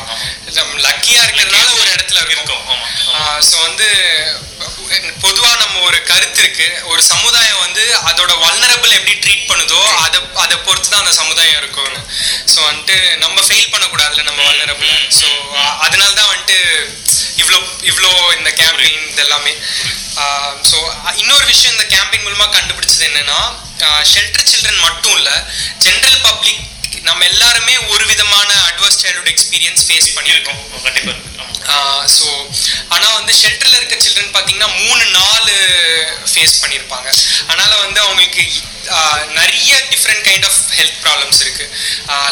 லக்கியா 0.85 1.21
இருக்கிறதுனால 1.25 1.69
ஒரு 1.79 1.89
இடத்துல 1.95 2.19
இருக்கும். 2.29 2.65
ஸோ 3.49 3.55
வந்து 3.67 3.87
பொதுவா 5.23 5.51
நம்ம 5.63 5.75
ஒரு 5.89 5.99
கருத்து 6.09 6.39
இருக்கு. 6.43 6.67
ஒரு 6.91 7.01
சமுதாயம் 7.11 7.61
வந்து 7.65 7.83
அதோட 8.09 8.31
வல்னரபிள் 8.43 8.95
எப்படி 8.97 9.15
ட்ரீட் 9.23 9.49
பண்ணுதோ 9.51 9.79
அதை 10.05 10.19
அதை 10.43 10.55
பொறுத்து 10.67 10.89
தான் 10.91 11.03
அந்த 11.03 11.13
சமுதாயம் 11.21 11.59
இருக்கும்னு. 11.61 11.99
ஸோ 12.53 12.59
வந்துட்டு 12.69 12.97
நம்ம 13.23 13.37
ஃபெயில் 13.47 13.71
பண்ணக்கூடாதுல 13.73 14.25
நம்ம 14.29 14.41
வல்னரபிள் 14.49 14.93
ஸோ 15.19 15.27
அதனால 15.85 16.09
தான் 16.19 16.31
வந்துட்டு 16.33 16.59
இவ்வளோ 17.41 17.59
இவ்வளோ 17.91 18.11
இந்த 18.37 18.49
கேம்பெயின் 18.61 19.01
இதெல்லாமே. 19.13 19.53
ஸோ 20.69 20.77
இன்னொரு 21.21 21.45
விஷயம் 21.53 21.73
இந்த 21.75 21.87
கேம்பெயின் 21.95 22.25
மூலமாக 22.27 22.51
கண்டுபிடிச்சது 22.57 23.05
என்னன்னா 23.09 23.39
ஷெல்டர் 24.13 24.49
சில்ட்ரன் 24.51 24.85
மட்டும் 24.87 25.17
இல்லை 25.19 25.35
ஜென்ரல் 25.85 26.21
பப்ளிக் 26.27 26.63
நம்ம 27.07 27.21
எல்லாருமே 27.31 27.75
ஒரு 27.93 28.03
விதமான 28.11 28.49
அட்வர்ஸ் 28.69 28.99
சைல்டுஹுட் 29.03 29.31
எக்ஸ்பீரியன்ஸ் 29.33 29.85
ஃபேஸ் 29.87 30.09
பண்ணியிருக்கோம். 30.17 30.61
இருக்கு 30.85 31.33
ஸோ 32.15 32.27
ஆனால் 32.93 33.15
வந்து 33.19 33.33
ஷெல்டரில் 33.41 33.77
இருக்க 33.79 33.95
சில்ட்ரன் 34.03 34.33
பார்த்தீங்கன்னா 34.35 34.69
மூணு 34.81 35.03
நாலு 35.19 35.53
ஃபேஸ் 36.31 36.55
பண்ணியிருப்பாங்க. 36.63 37.07
அதனால் 37.49 37.83
வந்து 37.85 37.99
அவங்களுக்கு 38.05 38.43
நிறைய 39.39 39.71
different 39.91 40.23
kind 40.27 40.45
of 40.49 40.59
health 40.79 40.99
problems 41.05 41.39
இருக்குது 41.43 41.71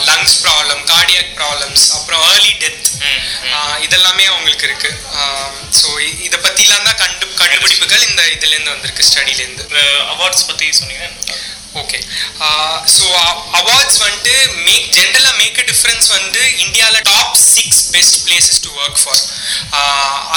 லங்ஸ் 0.09 0.35
ப்ராப்ளம் 0.43 0.81
கார்டியாக் 0.91 1.31
ப்ராப்ளம்ஸ் 1.39 1.85
அப்புறம் 1.97 2.21
ஏர்லி 2.33 2.53
டெத். 2.63 2.89
இதெல்லாமே 3.85 4.25
அவங்களுக்கு 4.33 4.67
இருக்குது 4.69 4.99
ஸோ 5.79 5.87
இதை 6.27 6.37
பற்றிலாம் 6.45 6.85
தான் 6.89 6.99
கண்டு 7.03 7.25
கண்டுபிடிப்புகள் 7.41 8.05
இந்த 8.09 8.21
இதுலேருந்து 8.35 8.73
வந்திருக்கு 8.75 9.07
ஸ்டடிலேருந்து 9.09 9.65
அவார்ட்ஸ் 10.13 10.47
பத்தி 10.51 10.69
சொன்னீங்க 10.81 11.07
ஓகே 11.81 11.99
ஸோ 12.95 13.05
அவார்ட்ஸ் 13.59 13.99
வந்துட்டு 14.03 14.35
மேக் 14.67 14.89
ஜென்ரலாக 14.97 15.33
மேக் 15.41 15.59
அ 15.61 15.65
டிஃப்ரென்ஸ் 15.71 16.07
வந்து 16.17 16.41
இந்தியாவில் 16.65 17.05
top 17.09 17.37
six 17.47 17.81
best 17.95 18.17
places 18.25 18.61
to 18.65 18.71
work 18.83 18.99
for 19.03 19.21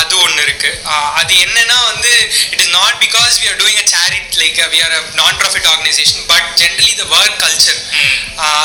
அது 0.01 0.15
ஒன்று 0.25 0.41
இருக்குது 0.47 0.81
அது 1.21 1.33
என்னன்னா 1.45 1.79
வந்து 1.91 2.13
it 2.53 2.63
is 2.63 2.73
not 2.79 2.99
because 3.05 3.35
we 3.43 3.47
are 3.53 3.59
doing 3.63 3.81
a 3.85 3.87
charity 3.95 4.41
like 4.43 4.61
we 4.75 4.81
are 4.87 4.97
a 4.99 5.03
non 5.21 5.39
profit 5.43 5.69
organization 5.73 6.25
but 6.33 6.49
generally 6.63 6.93
the 7.03 7.07
work 7.19 7.39
culture 7.45 7.81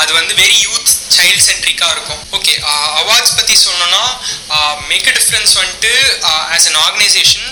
அது 0.00 0.12
வந்து 0.20 0.34
வெரி 0.42 0.58
யூத் 0.66 0.90
சைல்ட் 1.16 1.44
சென்ட்ரிக்காக 1.46 1.92
இருக்கும். 1.94 2.20
Okay 2.36 2.52
awards 3.00 3.36
பற்றி 3.38 3.54
சொல்லணும்னா 3.64 4.04
மேக் 4.90 5.08
அ 5.10 5.14
டிஃப்ரென்ஸ் 5.18 5.54
வந்துட்டு 5.60 5.92
ஆஸ் 6.54 6.68
அன் 6.70 6.80
ஆர்கனைசேஷன் 6.86 7.48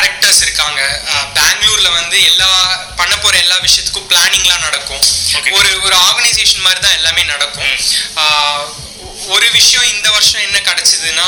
டேரக்டர்ஸ் 0.00 0.42
இருக்காங்க. 0.46 0.80
பெங்களூர்ல 1.38 1.88
வந்து 2.00 2.18
எல்லா 2.30 2.50
பண்ண 3.00 3.14
போற 3.16 3.34
எல்லா 3.44 3.56
விஷயத்துக்கும் 3.66 4.08
பிளானிங்லாம் 4.12 4.64
நடக்கும். 4.66 5.02
ஒரு 5.58 5.70
ஒரு 5.86 5.96
ஆர்கனைசேஷன் 6.06 6.64
மாதிரி 6.66 6.80
தான் 6.86 6.96
எல்லாமே 7.00 7.24
நடக்கும். 7.32 7.72
ஒரு 9.34 9.46
விஷயம் 9.56 9.88
இந்த 9.94 10.08
வருஷம் 10.14 10.44
என்ன 10.46 10.58
கிடைச்சதுன்னா 10.68 11.26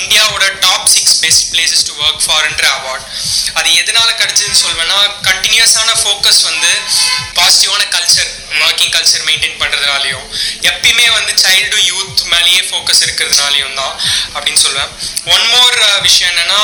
இந்தியாவோட 0.00 0.44
top 0.64 0.86
six 0.94 1.16
best 1.22 1.46
places 1.52 1.84
to 1.88 1.94
work 2.04 2.22
ஃபார்ன்ற 2.26 2.64
award 2.76 3.06
அது 3.58 3.68
எதனால 3.80 4.08
கிடைச்சதுன்னு 4.20 4.60
சொல்வேன்னா 4.64 4.98
கண்டினியூஸான 5.28 5.90
ஃபோக்கஸ் 6.02 6.42
வந்து 6.50 6.70
பாசிட்டிவான 7.38 7.82
கல்ச்சர் 7.96 8.30
கல்ச்சர் 8.94 9.26
மெயின்டைன் 9.28 9.60
பண்ணுறதுனாலையும் 9.62 10.26
எப்பயுமே 10.70 11.06
வந்து 11.16 11.32
சைல்டும் 11.44 11.86
யூத் 11.90 12.22
மேலேயே 12.32 12.62
ஃபோக்கஸ் 12.68 13.02
இருக்கிறதுனாலையும் 13.06 13.78
தான் 13.80 13.94
அப்படின்னு 14.34 14.62
சொல்லுவேன் 14.64 14.92
ஒன் 15.34 15.46
மோர் 15.52 15.76
விஷயம் 16.02 16.32
என்னன்னா 16.32 16.62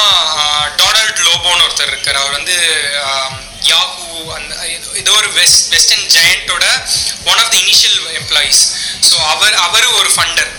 டொனால்ட் 0.81 1.23
லோபோன்னு 1.27 1.65
ஒருத்தர் 1.67 1.93
இருக்கார். 1.93 2.21
அவர் 2.21 2.37
வந்து 2.39 2.57
யாஹூ 3.69 4.05
அந்த 4.37 4.53
ஏதோ 5.01 5.13
ஒரு 5.19 5.29
west 5.39 5.67
western 5.73 6.07
ஜெயண்டோட 6.15 6.65
one 7.25 7.41
of 7.43 7.51
the 7.53 7.57
initial 7.63 7.99
employees 8.21 8.61
so 9.09 9.17
அவர் 9.33 9.55
அவர் 9.67 9.87
ஒரு 9.99 10.11
ஃபண்டர் 10.17 10.51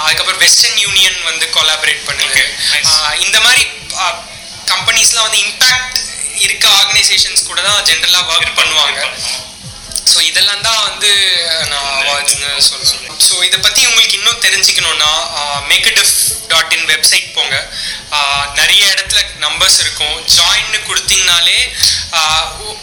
அதுக்கப்புறம் 0.00 0.42
வெஸ்டர்ன் 0.44 0.78
யூனியன் 0.78 1.18
வந்து 1.30 1.46
கொலாபரேட் 1.56 2.02
பண்ணுது. 2.08 2.42
ஆஹ் 2.92 3.16
இந்த 3.24 3.38
மாதிரி 3.40 3.62
கம்பெனிஸ்லாம் 4.72 5.26
வந்து 5.28 5.40
இம்பேக்ட் 5.46 5.98
இருக்க 6.44 6.64
ஆர்கனைசேஷன்ஸ் 6.78 7.48
கூட 7.48 7.60
தான் 7.62 7.84
ஜென்ரலாக 7.88 8.30
ஒர்க் 8.32 8.58
பண்ணுவாங்க. 8.60 9.00
ஸோ 10.10 10.18
இதெல்லாம் 10.28 10.62
தான் 10.66 10.80
வந்து 10.88 11.10
நான் 11.72 12.66
சொல்லுவேன் 12.68 13.20
ஸோ 13.26 13.34
இதை 13.48 13.58
பற்றி 13.66 13.80
உங்களுக்கு 13.90 14.18
இன்னும் 14.20 14.42
தெரிஞ்சுக்கணுன்னா 14.46 15.10
மேக்கடிஃப் 15.70 16.14
டாட் 16.52 16.74
இன் 16.76 16.86
வெப்சைட் 16.92 17.28
போங்க. 17.36 17.56
நிறைய 18.58 18.82
இடத்துல 18.94 19.20
நம்பர்ஸ் 19.44 19.78
இருக்கும். 19.82 20.16
ஜாயின்னு 20.36 20.78
கொடுத்தீங்கனாலே 20.88 21.58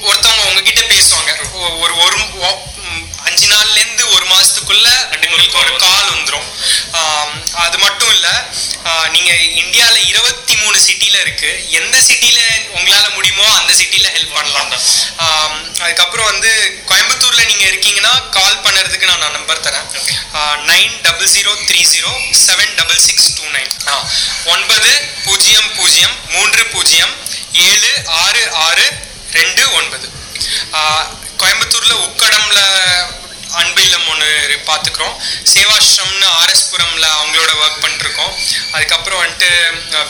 ஒருத்தவங்க 0.08 0.43
உங்ககிட்ட 0.49 0.82
பேசுவாங்க. 0.93 1.32
ஒரு 1.84 1.93
ஒரு 2.05 2.17
அஞ்சு 3.30 3.48
நாள்லேருந்து 3.54 4.06
ஒரு 4.15 4.26
மாதத்துக்குள்ள 4.34 4.88
உங்களுக்கு 5.26 5.60
ஒரு 5.63 5.72
கால் 5.86 6.12
வந்துடும் 6.13 6.48
அது 7.65 7.78
மட்டும் 7.84 8.12
இல்லை 8.15 8.34
நீங்கள் 9.15 9.42
இந்தியாவில் 9.62 10.08
இருபத்தி 10.12 10.54
மூணு 10.62 10.78
சிட்டியில் 10.86 11.20
இருக்குது 11.24 11.63
எந்த 11.80 11.96
சிட்டியில் 12.08 12.46
உங்களால் 12.78 13.15
முடியுமோ 13.18 13.46
அந்த 13.60 13.72
சிட்டியில் 13.80 14.13
ஹெல்ப் 14.15 14.36
பண்ணலாம். 14.38 14.72
அதுக்கப்புறம் 15.84 16.30
வந்து 16.32 16.52
கோயம்புத்தூரில் 16.89 17.50
நீங்கள் 17.52 17.70
இருக்கீங்கன்னா 17.72 18.13
கால் 18.38 18.63
பண்ணுறதுக்கு 18.65 19.10
நான் 19.12 19.36
நம்பர் 19.38 19.63
தரேன். 19.68 19.88
Nine 20.72 20.96
double 21.06 21.32
zero 21.36 21.54
three 21.70 21.82
zero 21.94 22.12
seven 22.46 22.74
double 22.80 23.02
six 23.08 23.30
two 23.38 23.46
nine. 23.58 23.72
ஒன்பது 24.54 24.92
பூஜ்ஜியம் 25.26 25.70
பூஜ்ஜியம் 25.78 26.15
மூன்று 26.36 26.63
பூஜ்ஜியம் 26.74 27.15
ஏழு 27.70 27.94
ஆறு 28.24 28.44
ஆறு 28.68 28.88
ரெண்டு 29.39 29.63
ஒன்பது. 29.80 30.08
கோயம்புத்தூர்ல 31.42 31.94
உக்கடம்ல 32.08 32.60
அன்பில்லம் 33.54 34.08
ஒன்று 34.08 34.30
பார்த்துக்குறோம் 34.68 35.16
சேவாஸ்ரம்னு 35.54 36.28
ஆர்எஸ்புரம்ல 36.40 37.06
அவங்களோட 37.16 37.52
ஒர்க் 37.62 37.82
பண்ணிருக்கோம் 37.82 38.34
அதுக்கப்புறம் 38.72 39.22
வந்துட்டு 39.22 39.50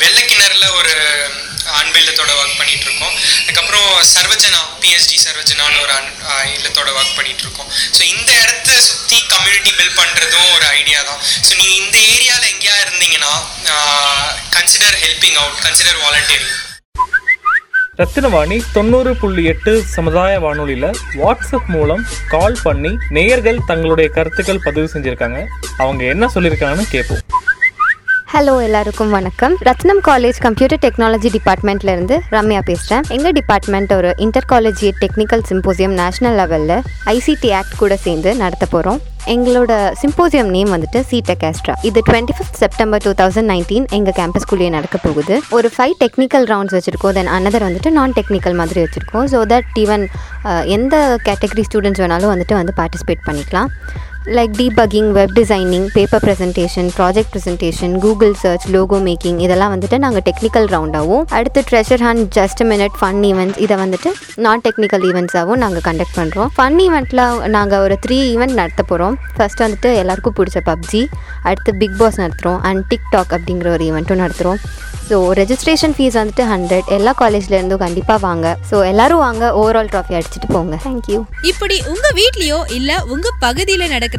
வெள்ளக்கிணறுல 0.02 0.66
ஒரு 0.74 0.94
அன்பில்லத்தோட 1.80 2.32
ஒர்க் 2.36 2.58
பண்ணிட்டு 2.58 2.86
இருக்கோம் 2.86 3.14
அதுக்கப்புறம் 3.40 3.88
சர்வஜனா 4.12 4.62
பிஎஸ்டி 4.82 5.18
சர்வஜனான்னு 5.26 5.82
ஒரு 5.82 5.94
அன்- 5.94 6.14
இல்லத்தோட 6.54 6.90
ஒர்க் 6.96 7.16
பண்ணிட்டு 7.16 7.44
இருக்கோம் 7.44 7.68
ஸோ 7.98 8.02
இந்த 8.14 8.32
இடத்த 8.42 8.72
சுற்றி 8.82 9.20
கம்யூனிட்டி 9.28 9.72
பில்ட் 9.74 10.00
பண்ணுறதும் 10.00 10.50
ஒரு 10.56 10.66
ஐடியா 10.74 11.02
தான். 11.04 11.20
ஸோ 11.46 11.52
நீங்கள் 11.56 11.82
இந்த 11.84 11.98
ஏரியாவில் 12.10 12.52
எங்கேயா 12.54 12.78
இருந்தீங்கன்னா 12.84 13.34
consider 14.50 14.98
helping 15.04 15.38
out 15.38 15.62
consider 15.62 16.02
volunteering 16.04 16.56
Rathinavani 18.00 18.58
தொண்ணூறு 18.74 19.16
புள்ளி 19.16 19.44
எட்டு 19.44 19.72
சமுதாய 19.96 20.40
வானொலியில் 20.40 20.90
வாட்ஸ்அப் 21.14 21.68
மூலம் 21.68 22.04
கால் 22.30 22.56
பண்ணி 22.64 22.92
நேயர்கள் 23.10 23.60
தங்களுடைய 23.68 24.10
கருத்துக்கள் 24.10 24.62
பதிவு 24.64 24.90
செஞ்சுருக்காங்க. 24.94 25.40
அவங்க 25.78 26.04
என்ன 26.06 26.30
சொல்லியிருக்காங்கன்னு 26.36 26.86
கேட்போம் 26.92 27.24
ஹலோ 28.32 28.52
எல்லாருக்கும் 28.66 29.14
வணக்கம். 29.16 29.54
ரத்னம் 29.68 30.02
காலேஜ் 30.08 30.40
கம்ப்யூட்டர் 30.44 30.82
டெக்னாலஜி 30.84 31.30
டிபார்ட்மெண்ட்லேருந்து 31.36 32.16
ரம்யா 32.34 32.60
பேசுகிறேன் 32.68 33.06
எங்கள் 33.16 33.34
டிபார்ட்மெண்ட் 33.38 33.92
ஒரு 33.98 34.10
inter 34.26 34.48
college 34.52 34.84
technical 35.04 35.44
symposium 35.50 35.96
national 36.00 36.38
லெவலில் 36.40 36.76
ஐசிடி 37.14 37.50
ஆக்ட் 37.60 37.80
கூட 37.82 37.96
சேர்ந்து 38.04 38.32
நடத்த 38.42 38.66
போகிறோம் 38.74 39.00
எங்களோட 39.36 39.72
சிம்போசியம் 40.02 40.52
நேம் 40.56 40.74
வந்துட்டு 40.76 41.00
சிடெக் 41.12 41.46
ஆஸ்ட்ரா 41.50 41.74
இது 41.90 42.04
twenty 42.10 42.36
fifth 42.38 42.60
September 42.64 43.04
two 43.06 43.14
thousand 43.22 43.50
nineteen 43.54 43.88
எங்கள் 43.98 44.16
கேம்பஸ்குள்ளேயே 44.20 44.70
நடக்க 44.78 45.00
போகுது. 45.08 45.36
ஒரு 45.58 45.68
ஃபைவ் 45.78 45.96
டெக்னிக்கல் 46.04 46.46
ரவுண்ட்ஸ் 46.52 46.76
வச்சுருக்கோம். 46.78 47.16
தென் 47.18 47.32
அனதர் 47.38 47.68
வந்துட்டு 47.68 47.92
நான் 47.98 48.16
டெக்னிக்கல் 48.20 48.58
மாதிரி 48.62 48.82
வச்சுருக்கோம். 48.86 49.28
ஸோ 49.34 49.42
தட் 49.54 49.80
ஈவன் 49.86 50.06
எந்த 50.78 50.96
கேட்டகரி 51.30 51.66
ஸ்டூடெண்ட்ஸ் 51.70 52.04
வேணாலும் 52.06 52.34
வந்துட்டு 52.36 52.58
வந்து 52.62 52.76
பார்ட்டிசிபேட் 52.82 53.26
பண்ணிக்கலாம். 53.30 53.72
Like 54.38 54.54
debugging 54.60 55.08
web 55.18 55.34
designing 55.38 55.86
paper 55.96 56.24
presentation 56.26 56.90
project 56.98 57.32
presentation 57.34 57.94
Google 58.04 58.34
search 58.42 58.66
logo 58.76 58.98
making 59.08 59.40
இதெல்லாம் 59.46 59.72
வந்துட்டு 59.74 59.98
நாங்கள் 60.04 60.24
டெக்னிக்கல் 60.28 60.68
ரவுண்டாகவும் 60.74 61.26
அடுத்து 61.38 61.62
treasure 61.70 62.04
hunt 62.08 62.26
just 62.38 62.62
minute 62.72 62.98
fun 63.00 63.22
events 63.30 63.62
இதை 63.66 63.78
வந்துட்டு 63.84 64.12
நான் 64.46 64.64
டெக்னிக்கல் 64.68 65.06
ஈவெண்ட்ஸாகவும் 65.12 65.62
நாங்கள் 65.64 65.86
கண்டக்ட் 65.88 66.18
பண்ணுறோம் 66.20 66.52
ஃபன் 66.58 66.78
ஈவெண்ட்டில் 66.86 67.24
நாங்கள் 67.58 67.84
ஒரு 67.88 67.98
த்ரீ 68.06 68.20
ஈவெண்ட் 68.34 68.58
நடத்த 68.62 68.84
போகிறோம் 68.92 69.18
ஃபர்ஸ்ட் 69.38 69.64
வந்துட்டு 69.66 69.92
எல்லாருக்கும் 70.04 70.38
பிடிச்ச 70.40 70.62
பப்ஜி 70.70 71.02
அடுத்து 71.52 71.74
பிக் 71.84 71.98
பாஸ் 72.04 72.22
நடத்துகிறோம் 72.24 72.62
அண்ட் 72.70 72.86
டிக்டாக் 72.94 73.34
அப்படிங்கிற 73.38 73.70
ஒரு 73.78 73.86
ஈவெண்ட்டும் 73.90 74.24
நடத்துகிறோம் 74.26 74.62
ஸோ 75.10 75.18
ரெஜிஸ்ட்ரேஷன் 75.40 75.94
ஃபீஸ் 75.98 76.18
வந்துட்டு 76.20 76.44
ஹண்ட்ரட் 76.50 76.90
எல்லா 76.96 77.12
காலேஜ்லேருந்தும் 77.22 77.82
கண்டிப்பாக 77.84 78.20
வாங்க. 78.26 78.48
ஸோ 78.70 78.76
எல்லாரும் 78.90 79.22
வாங்க 79.24 79.44
ஓவரால் 79.62 79.90
ட்ராஃபி 79.94 80.14
அடிச்சுட்டு 80.18 80.50
போங்க. 80.56 80.76
தேங்க்யூ 80.84 81.20
இப்படி 81.52 81.76
உங்கள் 81.92 82.16
வீட்லேயோ 82.20 82.60
இல்லை 82.78 82.98
உங்கள் 83.14 83.38
பகுதியில் 83.46 83.92
நடக்கிற 83.94 84.19